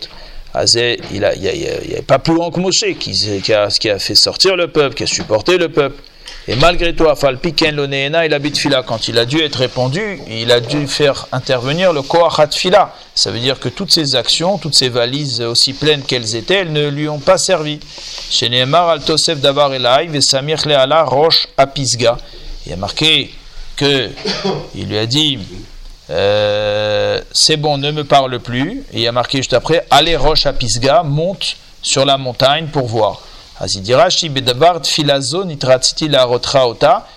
[0.56, 4.68] Il n'y a, pas plus grand que Moshe qui, a, qui a fait sortir le
[4.68, 6.02] peuple, qui a supporté le peuple.
[6.48, 8.84] Et malgré tout, Falpiken il habite Fila.
[8.84, 12.94] Quand il a dû être répondu, il a dû faire intervenir le Koachat Fila.
[13.16, 16.74] Ça veut dire que toutes ces actions, toutes ces valises, aussi pleines qu'elles étaient, elles
[16.74, 17.80] ne lui ont pas servi.
[19.42, 20.60] Davar Elai, Samir
[21.08, 22.18] Roche Apisga.
[22.66, 23.34] Il a marqué
[23.78, 24.10] que
[24.76, 25.40] il lui a dit
[26.10, 28.84] euh, c'est bon, ne me parle plus.
[28.94, 33.22] Et il a marqué juste après allez Roche Apisga, monte sur la montagne pour voir.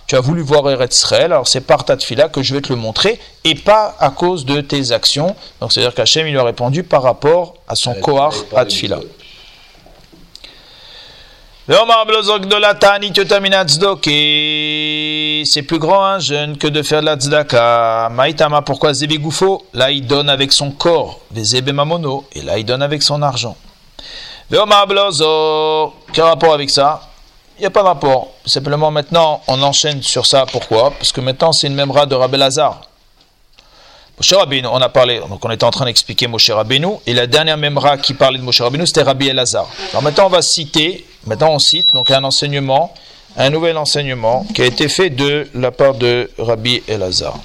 [0.07, 2.68] Tu as voulu voir Eretz Israël, alors c'est par ta tfila que je vais te
[2.68, 5.35] le montrer, et pas à cause de tes actions.
[5.61, 8.99] Donc c'est-à-dire qu'Hachem il lui a répondu par rapport à son Kohar à tfila.
[11.68, 11.74] C'est
[15.62, 18.09] plus grand un jeune que de faire de la tzedaka.
[18.12, 21.18] Maïtama, pourquoi Zébégoufo Là il donne avec son corps,
[21.74, 23.57] Mamono, et là il donne avec son argent.
[24.48, 24.61] Quel
[26.22, 27.00] rapport avec ça?
[27.59, 28.29] Il n'y a pas de rapport.
[28.44, 30.46] Simplement maintenant, on enchaîne sur ça.
[30.46, 30.92] Pourquoi?
[30.92, 32.81] Parce que maintenant, c'est une memra de Rabbi Lazare.
[34.18, 37.26] Moshe Rabbeinu, on a parlé, donc on était en train d'expliquer Moshe Rabbeinu, et la
[37.26, 39.68] dernière memra qui parlait de Moshe Rabbeinu, c'était Rabbi Elazar.
[39.90, 42.94] Alors maintenant, on va citer, maintenant on cite, donc un enseignement,
[43.37, 47.38] un nouvel enseignement qui a été fait de la part de Rabbi Elazar.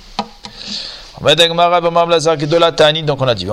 [1.19, 3.47] Donc on a dit,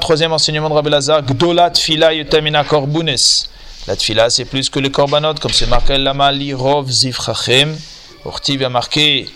[0.00, 3.46] troisième enseignement de Rabbi Lazar, Gdolat fila yutamina korbunes.
[3.86, 7.78] La tfila c'est plus que les korbanot, comme c'est marqué lama li rov zifrachem.
[8.24, 9.28] Ortiv a marqué,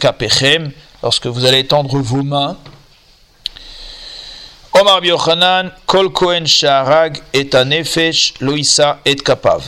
[0.00, 0.70] kapechem,
[1.04, 2.56] lorsque vous allez étendre vos mains.
[4.72, 9.62] Omar Biochanan, kol kohen sharag et anefesh loïsa et kapav.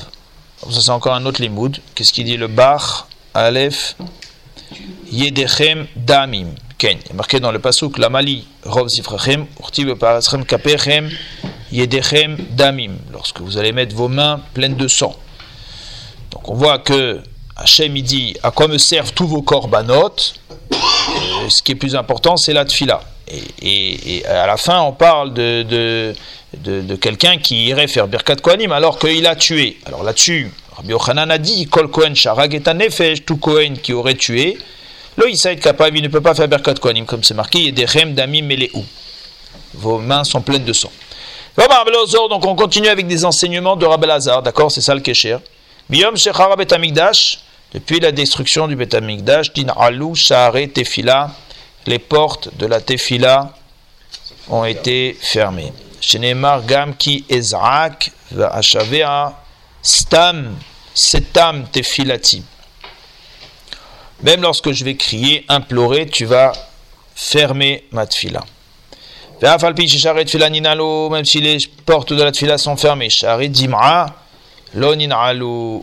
[0.71, 1.77] Ça c'est encore un autre limoud.
[1.95, 3.97] Qu'est-ce qu'il dit le bar, aleph,
[5.13, 6.55] Yedechem damim.
[6.79, 6.99] Ken.
[7.15, 11.11] Marqué dans le pasuk la mali rov zifrachem, urtiv parachem kapechem,
[11.71, 12.97] yedechem damim.
[13.13, 15.15] Lorsque vous allez mettre vos mains pleines de sang.
[16.33, 17.23] Donc on voit que
[17.57, 20.13] Hachem il dit à quoi me servent tous vos korbanot?
[20.73, 20.86] euh,
[21.49, 23.01] Ce qui est plus important, c'est la tfila.
[23.63, 26.15] Et, à la fin, on parle de, de,
[26.81, 29.79] de, quelqu'un qui irait faire Birkat Kohanim alors qu'il a tué.
[29.85, 34.15] Alors là-dessus, Rabbi Yochanan a dit Kol Kohen Sharag et Nefesh, tout Kohen qui aurait
[34.15, 34.59] tué,
[35.17, 38.49] le il ne peut pas faire Berkat Kohanim, comme c'est marqué, des Rem Damim.
[39.75, 40.91] Vos mains sont pleines de sang.
[41.57, 45.39] Donc on continue avec des enseignements de Rabbi Lazar, d'accord C'est ça le Kesher.
[45.89, 47.39] Biyom Shechara Betamikdash,
[47.77, 51.31] depuis la destruction du Betamikdash, Din Alou Shahare Tefila,
[51.85, 53.53] les portes de la Tefila
[54.49, 55.75] ont été fermées.
[56.01, 58.13] Shenemar Gam Ki Ezrak,
[58.51, 59.35] Ashavea,
[59.83, 60.57] Stam,
[60.95, 62.43] Setam Tefilati.
[64.23, 66.53] Même lorsque je vais crier, implorer, tu vas
[67.15, 68.43] fermer ma tfila.
[69.43, 73.11] Même si les portes de la tfila sont fermées,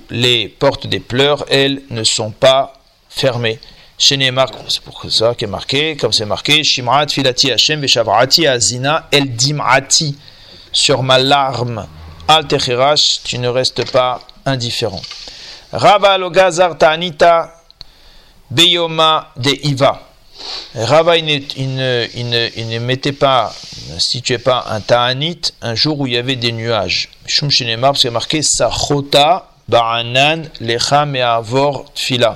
[0.09, 2.73] les portes des pleurs, elles ne sont pas
[3.09, 3.59] fermées.
[3.97, 9.35] C'est pour ça qui est marqué, comme c'est marqué, Shim'at filati Hashem veshavrati azina el
[9.35, 10.17] dim'ati.
[10.71, 11.87] Sur ma larme,
[12.27, 15.01] al tu ne restes pas indifférent.
[15.71, 17.53] Rava lo gazar ta'anita
[18.49, 20.12] Beyoma de Iva.
[20.75, 23.53] Rava, il ne, mettait pas,
[23.93, 27.09] ne situait pas un ta'anit un jour où il y avait des nuages.
[27.27, 32.35] Shum Shinemar, parce qu'il marqué Sachota Ba'anan Lecham et Avor Tfila.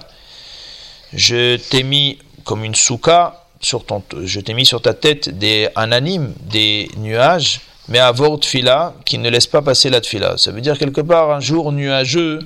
[1.13, 5.69] Je t'ai mis comme une souka, sur ton, je t'ai mis sur ta tête des
[5.75, 10.37] ananimes, des nuages, mais Avor Tfila, qui ne laisse pas passer la Tfila.
[10.37, 12.39] Ça veut dire quelque part un jour nuageux,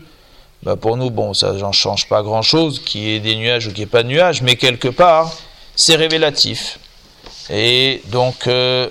[0.63, 3.69] bah pour nous, bon, ça n'en change pas grand-chose, qu'il y ait des nuages ou
[3.69, 5.33] qu'il n'y ait pas de nuages, mais quelque part,
[5.75, 6.79] c'est révélatif.
[7.49, 8.89] Et donc, euh,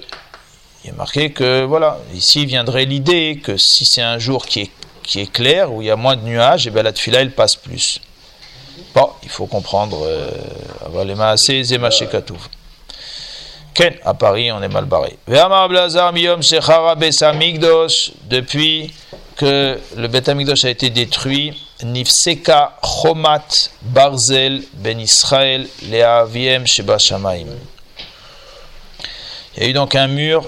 [0.85, 4.70] il est marqué que, voilà, ici viendrait l'idée que si c'est un jour qui est,
[5.03, 7.33] qui est clair, où il y a moins de nuages, et bien la tfila elle
[7.33, 8.01] passe plus.
[8.95, 10.31] Bon, il faut comprendre, euh,
[10.85, 11.62] avoir les mains assez
[12.11, 12.49] katouv.
[13.72, 15.16] Ken, à Paris, on est mal barré.
[18.28, 18.93] Depuis
[19.37, 27.47] que le Bet Amigdosh a été détruit, Nifseka Chomat Barzel Ben Israël Leaviem Sheba Shamaim.
[29.57, 30.45] Il y a eu donc un mur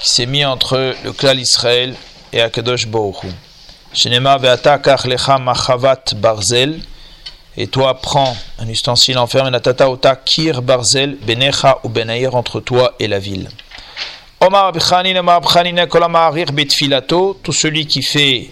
[0.00, 1.94] qui s'est mis entre le clan Israël
[2.32, 3.32] et Akadosh Bohu.
[3.94, 6.80] Shenema Veata Lecha Machavat Barzel.
[7.56, 12.60] Et toi, prends un ustensile en fer, natata ota kir barzel benecha ou benaïr entre
[12.60, 13.48] toi et la ville.
[14.40, 18.50] Omar Omar betfilato, tout celui qui fait,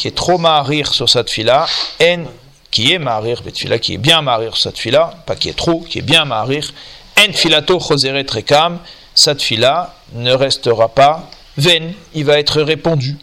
[0.00, 1.66] qui est trop marir sur cette fila,
[2.02, 2.24] en,
[2.70, 5.80] qui est marir betfila, qui est bien marir sur cette fila, pas qui est trop,
[5.80, 6.72] qui est bien marir,
[7.18, 8.78] en filato choseret rekam,
[9.14, 11.28] cette fila ne restera pas
[11.58, 13.18] vaine, il va être répondu.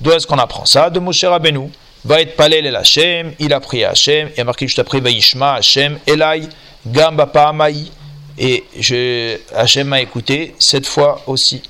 [0.00, 0.90] D'où est-ce qu'on apprend ça?
[0.90, 1.70] De Moshe Rabbeinu.
[2.04, 5.54] Va être palel el Hashem, il a prié Hashem, il a marqué juste après Vaishma
[5.54, 6.42] Hashem, Elai,
[6.86, 7.74] Gamba Paamai,
[8.38, 11.62] et je, Hashem m'a écouté cette fois aussi.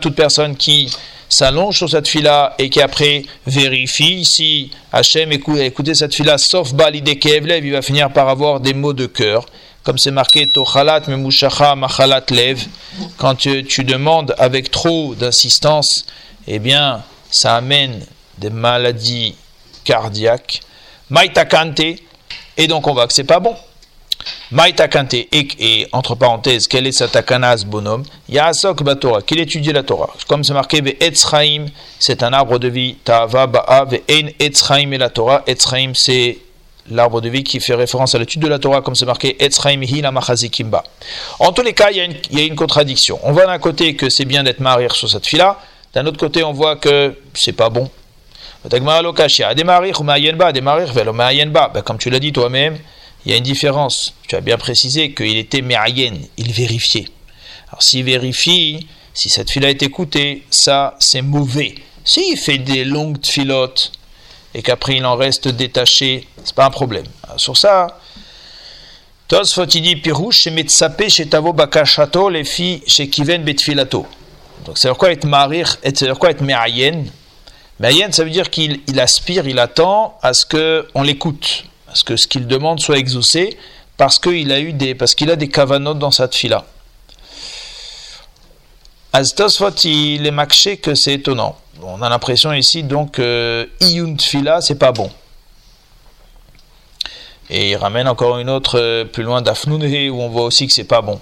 [0.00, 0.90] Toute personne qui
[1.28, 6.72] s'allonge sur cette fila et qui après vérifie si Hachem a écouté cette fila sauf
[6.72, 9.44] Balide Kevlev, il va finir par avoir des mots de cœur
[9.88, 12.62] comme c'est marqué Tochalat Memushacha Machalat Lev,
[13.16, 16.04] quand tu, demandes avec trop d'insistance,
[16.46, 18.04] eh bien, ça amène
[18.36, 19.34] des maladies
[19.84, 20.60] cardiaques.
[21.08, 21.80] Maïtakante,
[22.58, 23.56] et donc on voit que c'est pas bon.
[24.50, 28.02] Maïtakante, et, et entre parenthèses, quel est sa takanas bonhomme?
[28.28, 30.10] Yasok Batora, qu'il étudie la Torah.
[30.26, 31.66] Comme c'est marqué, Etzraim,
[31.98, 35.42] c'est un arbre de vie, Ta'ava Ba'a, En Etzraim et la Torah.
[35.46, 36.38] Etzraim, c'est
[36.90, 39.36] l'arbre de vie qui fait référence à l'étude de la Torah, comme c'est marqué
[41.38, 41.96] En tous les cas, il
[42.30, 43.18] y, a une, contradiction.
[43.22, 45.58] On voit d'un côté que c'est bien d'être marié sur cette fila,
[45.94, 47.90] d'un autre côté, on voit que c'est pas bon.
[48.64, 48.82] Ben,
[51.84, 52.78] comme tu l'as dit toi-même,
[53.24, 54.14] il y a une différence.
[54.26, 57.08] Tu as bien précisé qu'il était mériyen, il vérifiait.
[57.68, 61.74] Alors s'il vérifie, si cette fila est écoutée, ça c'est mauvais.
[62.04, 63.92] S'il fait des longues filotes,
[64.54, 67.06] et qu'après il en reste détaché, c'est pas un problème.
[67.36, 67.98] sur ça,
[69.28, 74.06] Tosfot il dit Pirouche chez Metsapé chez Tavo Bakashato les filles chez Kiven Betfilato.
[74.64, 77.04] Donc c'est quoi être marir, c'est quoi être me'ayen.
[77.78, 82.04] Me'ayen ça veut dire qu'il aspire, il attend à ce que on l'écoute, à ce
[82.04, 83.56] que ce qu'il demande soit exaucé,
[83.96, 86.64] parce qu'il a eu des, parce qu'il a des kavanotes dans cette fila.
[89.12, 94.60] Astosfot il est maxé que c'est étonnant on a l'impression ici donc que Iyun Tfila,
[94.60, 95.10] c'est pas bon.
[97.50, 100.72] Et il ramène encore une autre euh, plus loin d'Afnunhe où on voit aussi que
[100.72, 101.18] c'est pas bon.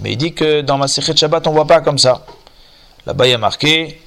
[0.00, 2.24] Mais il dit que dans ma Shabbat, on voit pas comme ça.
[3.06, 4.00] Là-bas, il y a marqué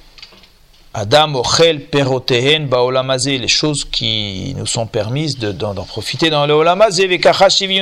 [0.98, 7.06] Adam ochel perotehen baolamazé, les choses qui nous sont permises d'en profiter dans le olamazé,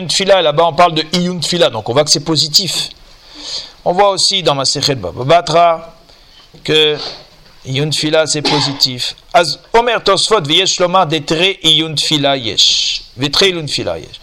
[0.09, 0.43] tfila.
[0.43, 2.89] Là-bas, on parle de iyun tfila, donc on voit que c'est positif.
[3.85, 5.95] On voit aussi dans ma Sechet Babatra
[6.65, 6.97] que
[7.67, 9.15] Iyun fila c'est positif.
[9.33, 11.95] Az Omer Tosfot v'yesh lomar detre iyun
[12.37, 13.05] yesh.
[13.17, 14.21] Vetre iyun yesh.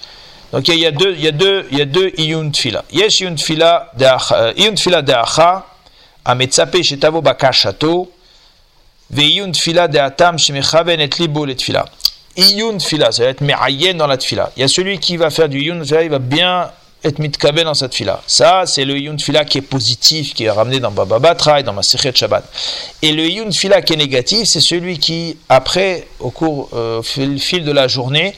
[0.52, 2.86] Donc il y a deux, il y a deux, il y a deux iyun fila.
[2.92, 3.92] Yesh iyun fila
[4.56, 5.66] iyun fila de'acha
[6.24, 8.12] ametzape shetavo bakashato
[9.12, 11.86] de'atam shemechaven et le.
[12.38, 13.42] Iyun ça va être
[13.98, 14.18] dans la.
[14.56, 16.72] Il y a celui qui va faire du iyun il va bien
[17.04, 18.22] et mitkaben dans cette fila.
[18.28, 21.64] Ça, c'est le yun fila qui est positif, qui est ramené dans Baba Batra et
[21.64, 22.44] dans ma Shabbat.
[23.02, 27.64] Et le yun fila qui est négatif, c'est celui qui, après, au cours, euh, fil
[27.64, 28.36] de la journée,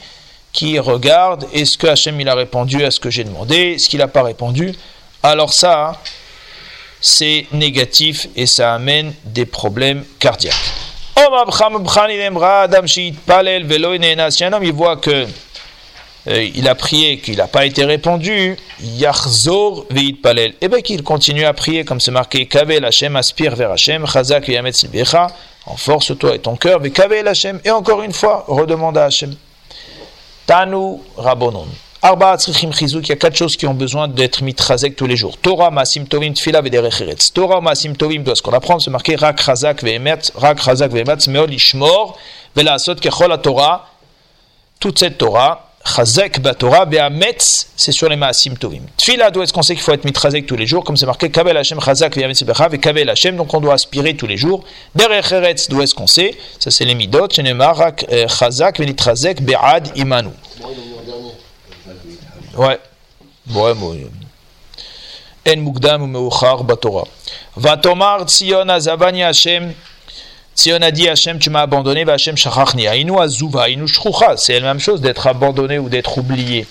[0.52, 3.98] qui regarde est-ce que Hachem il a répondu à ce que j'ai demandé, est-ce qu'il
[3.98, 4.74] n'a pas répondu?
[5.22, 6.00] Alors ça,
[7.04, 10.54] c'est négatif et ça amène des problèmes cardiaques.
[11.16, 11.26] Un
[14.52, 15.26] homme, il voit que
[16.26, 20.52] euh, il a prié, qu'il n'a pas été répondu, Yachzor veit palel.
[20.52, 24.06] Et eh bien qu'il continue à prier, comme c'est marqué, Kavel Hashem, aspire vers Hashem,
[24.06, 25.26] Chazak yametz becha,
[25.66, 29.36] enforce-toi et ton cœur, mais Kavel Hashem, et encore une fois, redemande à Hashem.
[30.46, 31.66] Tanu Rabonon.
[32.06, 35.38] Arba il y a quatre choses qui ont besoin d'être mitrazek tous les jours.
[35.38, 37.32] Torah, Masim Tovim, Tfila, Vederecheretz.
[37.32, 41.26] Torah, Masim Tovim, doit ce qu'on apprend, c'est marqué Rak, Chazak, Vehemet, Rak, Chazak, Vehemet,
[41.28, 42.18] Meol, Ishmor,
[42.54, 43.88] Velasot, Kechol, Torah.
[44.78, 48.82] Toute cette Torah, Chazek Batora, Be'ametz, c'est sur les Maasim Tovim.
[48.98, 51.30] Tfila, d'où est-ce qu'on sait qu'il faut être mitrazek tous les jours, comme c'est marqué
[51.30, 54.62] Kabel Hashem Chazak Be'ametz Becha, et Kabel Hashem, donc on doit aspirer tous les jours.
[54.94, 56.36] Derech Eretz, d'où est-ce qu'on sait?
[56.58, 57.80] Ça c'est les Midot, Shenemar
[58.12, 60.28] euh, Chazak Ve'nitrazek Be'ad Imanu.
[62.56, 62.78] Ouais.
[63.50, 63.96] Ouais, bon.
[65.46, 67.04] En mukdam ou meuchar batora.
[67.56, 69.74] Vatomar tzion azavani Hashem.
[70.54, 72.86] Tzion a dit Hashem, tu m'as abandonné, va Hashem shachachni.
[72.86, 74.36] Ainu azuva, ainu shchucha.
[74.36, 76.66] C'est la même chose d'être abandonné ou d'être oublié.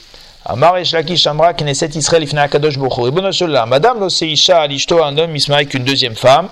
[0.45, 3.07] Amar et Shlakish Amra, Knesset Israël, Ifna Akadosh Bokho.
[3.07, 3.29] Ibn
[3.67, 6.49] Madame lo seisha alishto, un homme, il se marie avec une deuxième femme.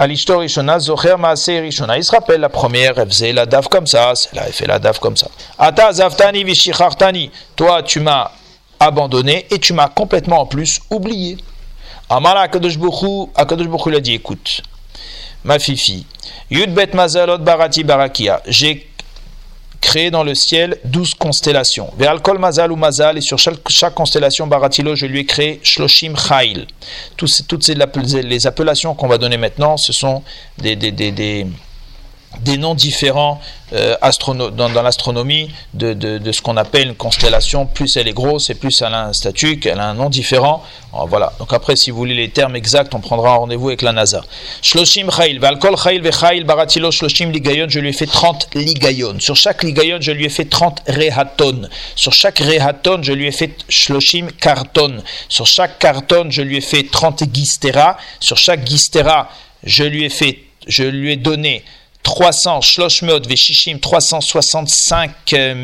[0.00, 1.98] Alishto Rishona, Zocher Maase Rishona.
[1.98, 4.78] Il se rappelle la première, elle faisait la daf comme ça, celle-là, elle fait la
[4.78, 5.28] daf comme ça.
[5.58, 7.30] Ata Zaftani Vishichartani.
[7.54, 8.30] Toi, tu m'as
[8.78, 11.36] abandonné et tu m'as complètement en plus oublié.
[12.08, 14.62] Amara Akadosh Bokhu, l'a dit écoute,
[15.44, 16.06] ma fifi,
[16.50, 18.89] Yud Bet Mazalot Barati Barakia, j'ai
[19.90, 21.90] créé dans le ciel douze constellations.
[21.98, 26.68] Ve'alkol Mazal ou Mazal, et sur chaque, constellation Baratilo, je lui ai créé Shloshim Chail.
[27.16, 30.22] Toutes, les appellations qu'on va donner maintenant, ce sont
[30.58, 30.76] des
[32.38, 33.40] des noms différents
[33.72, 33.96] euh,
[34.32, 37.66] dans, l'astronomie de, de, ce qu'on appelle une constellation.
[37.66, 40.62] Plus elle est grosse et plus elle a un statut, elle a un nom différent.
[40.92, 41.32] Voilà.
[41.38, 44.22] Donc après, si vous voulez les termes exacts, on prendra un rendez-vous avec la NASA.
[44.62, 49.20] Shloshim Chayil, Valkol Chayil Vechail Baratilo Shloshim Ligayon, je lui ai fait 30 ligayon.
[49.20, 51.68] Sur chaque ligayon, je lui ai fait 30 rehaton.
[51.94, 55.02] Sur chaque rehaton, je lui ai fait Shloshim Karton.
[55.28, 57.96] Sur chaque karton, je lui ai fait 30 gistera.
[58.18, 59.28] Sur chaque gistera,
[59.62, 61.64] je lui ai fait, je lui ai donné
[62.02, 65.54] 300, Shloshmot Veshishim, 365 000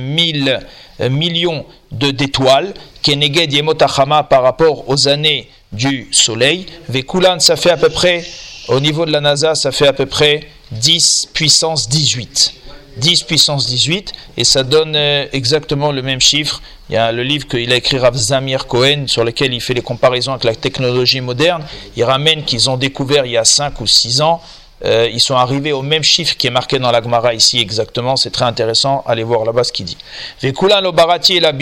[1.11, 6.67] millions d'étoiles, Keneged Yemotachama par rapport aux années du soleil.
[6.89, 8.25] Vekulan, ça fait à peu près,
[8.69, 12.55] au niveau de la NASA, ça fait à peu près 10 puissance 18.
[12.99, 14.97] 10 puissance 18, et ça donne
[15.33, 16.63] exactement le même chiffre.
[16.89, 19.75] Il y a le livre qu'il a écrit Rav Zamir Cohen, sur lequel il fait
[19.75, 21.63] les comparaisons avec la technologie moderne.
[21.97, 24.41] Il ramène qu'ils ont découvert il y a 5 ou 6 ans
[24.85, 28.17] euh, ils sont arrivés au même chiffre qui est marqué dans la Gemara ici exactement.
[28.17, 29.03] C'est très intéressant.
[29.07, 29.97] Allez voir là-bas ce qu'il dit.
[30.43, 31.53] Vekulan lo barati et la.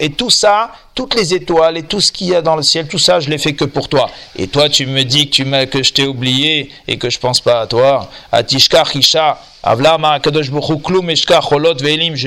[0.00, 2.88] Et tout ça, toutes les étoiles et tout ce qu'il y a dans le ciel,
[2.88, 4.10] tout ça, je l'ai fait que pour toi.
[4.34, 7.40] Et toi, tu me dis que, tu que je t'ai oublié et que je pense
[7.40, 8.10] pas à toi.
[8.32, 8.48] Je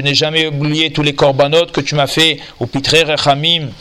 [0.02, 3.72] n'ai jamais oublié tous les korbanot que tu m'as fait au pitre rechamim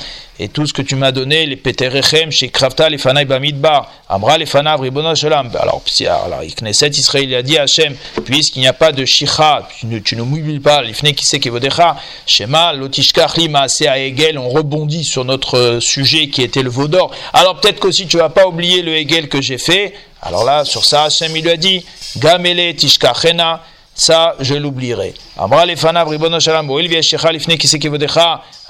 [0.40, 4.38] et tout ce que tu m'as donné, les Peterechem, chez Kravta, les Fanaï Bamidbar, Amra,
[4.38, 5.50] les Fanav, Ribona Shalom.
[5.60, 9.98] Alors, Knesset Israël a dit à Hachem, puisqu'il n'y a pas de Shicha, tu ne,
[9.98, 14.79] tu ne m'oublies pas, l'Ifne qui sait Kevodecha, Shema, Lotishkach, Lima, à Hegel, on rebondit
[14.88, 17.10] sur notre euh, sujet qui était le Vaudor.
[17.32, 19.94] Alors, peut-être qu'aussi tu vas pas oublier le Hegel que j'ai fait.
[20.22, 21.84] Alors là, sur ça, Hachem, il lui a dit,
[22.16, 23.62] Gamele, Tishkachena,
[23.94, 25.14] ça, je l'oublierai.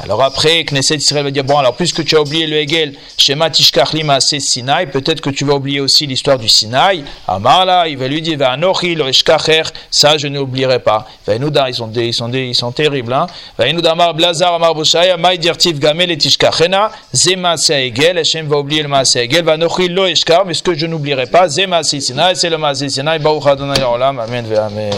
[0.02, 3.50] Alors après, Knesset Israël va dire, bon, alors puisque tu as oublié le Hegel, Shema
[3.50, 7.02] Tishkach Lima Sinaï, peut-être que tu vas oublier aussi l'histoire du Sinaï.
[7.26, 9.06] Amala, il va lui dire, anochi lo
[9.90, 11.08] ça je n'oublierai pas.
[11.26, 13.26] Va ils sont, ils sont, ils sont terribles, hein.
[13.58, 18.82] Va amar blazar amar boshaya, maï dirtiv gamel et Tishkachena, zema Hegel, Hashem va oublier
[18.82, 22.36] le Maase Hegel, va anochi lo eshkar, mais ce que je n'oublierai pas, zema Sinaï,
[22.36, 24.90] c'est le Maase Sinaï, Baruch Adonai Olam, Amen, Amen.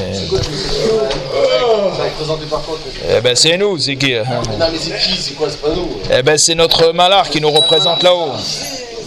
[3.09, 4.23] Eh ben c'est nous, c'est qui Non
[4.71, 6.01] mais c'est qui C'est quoi C'est pas nous.
[6.11, 8.33] Eh ben c'est notre malard qui nous représente là-haut.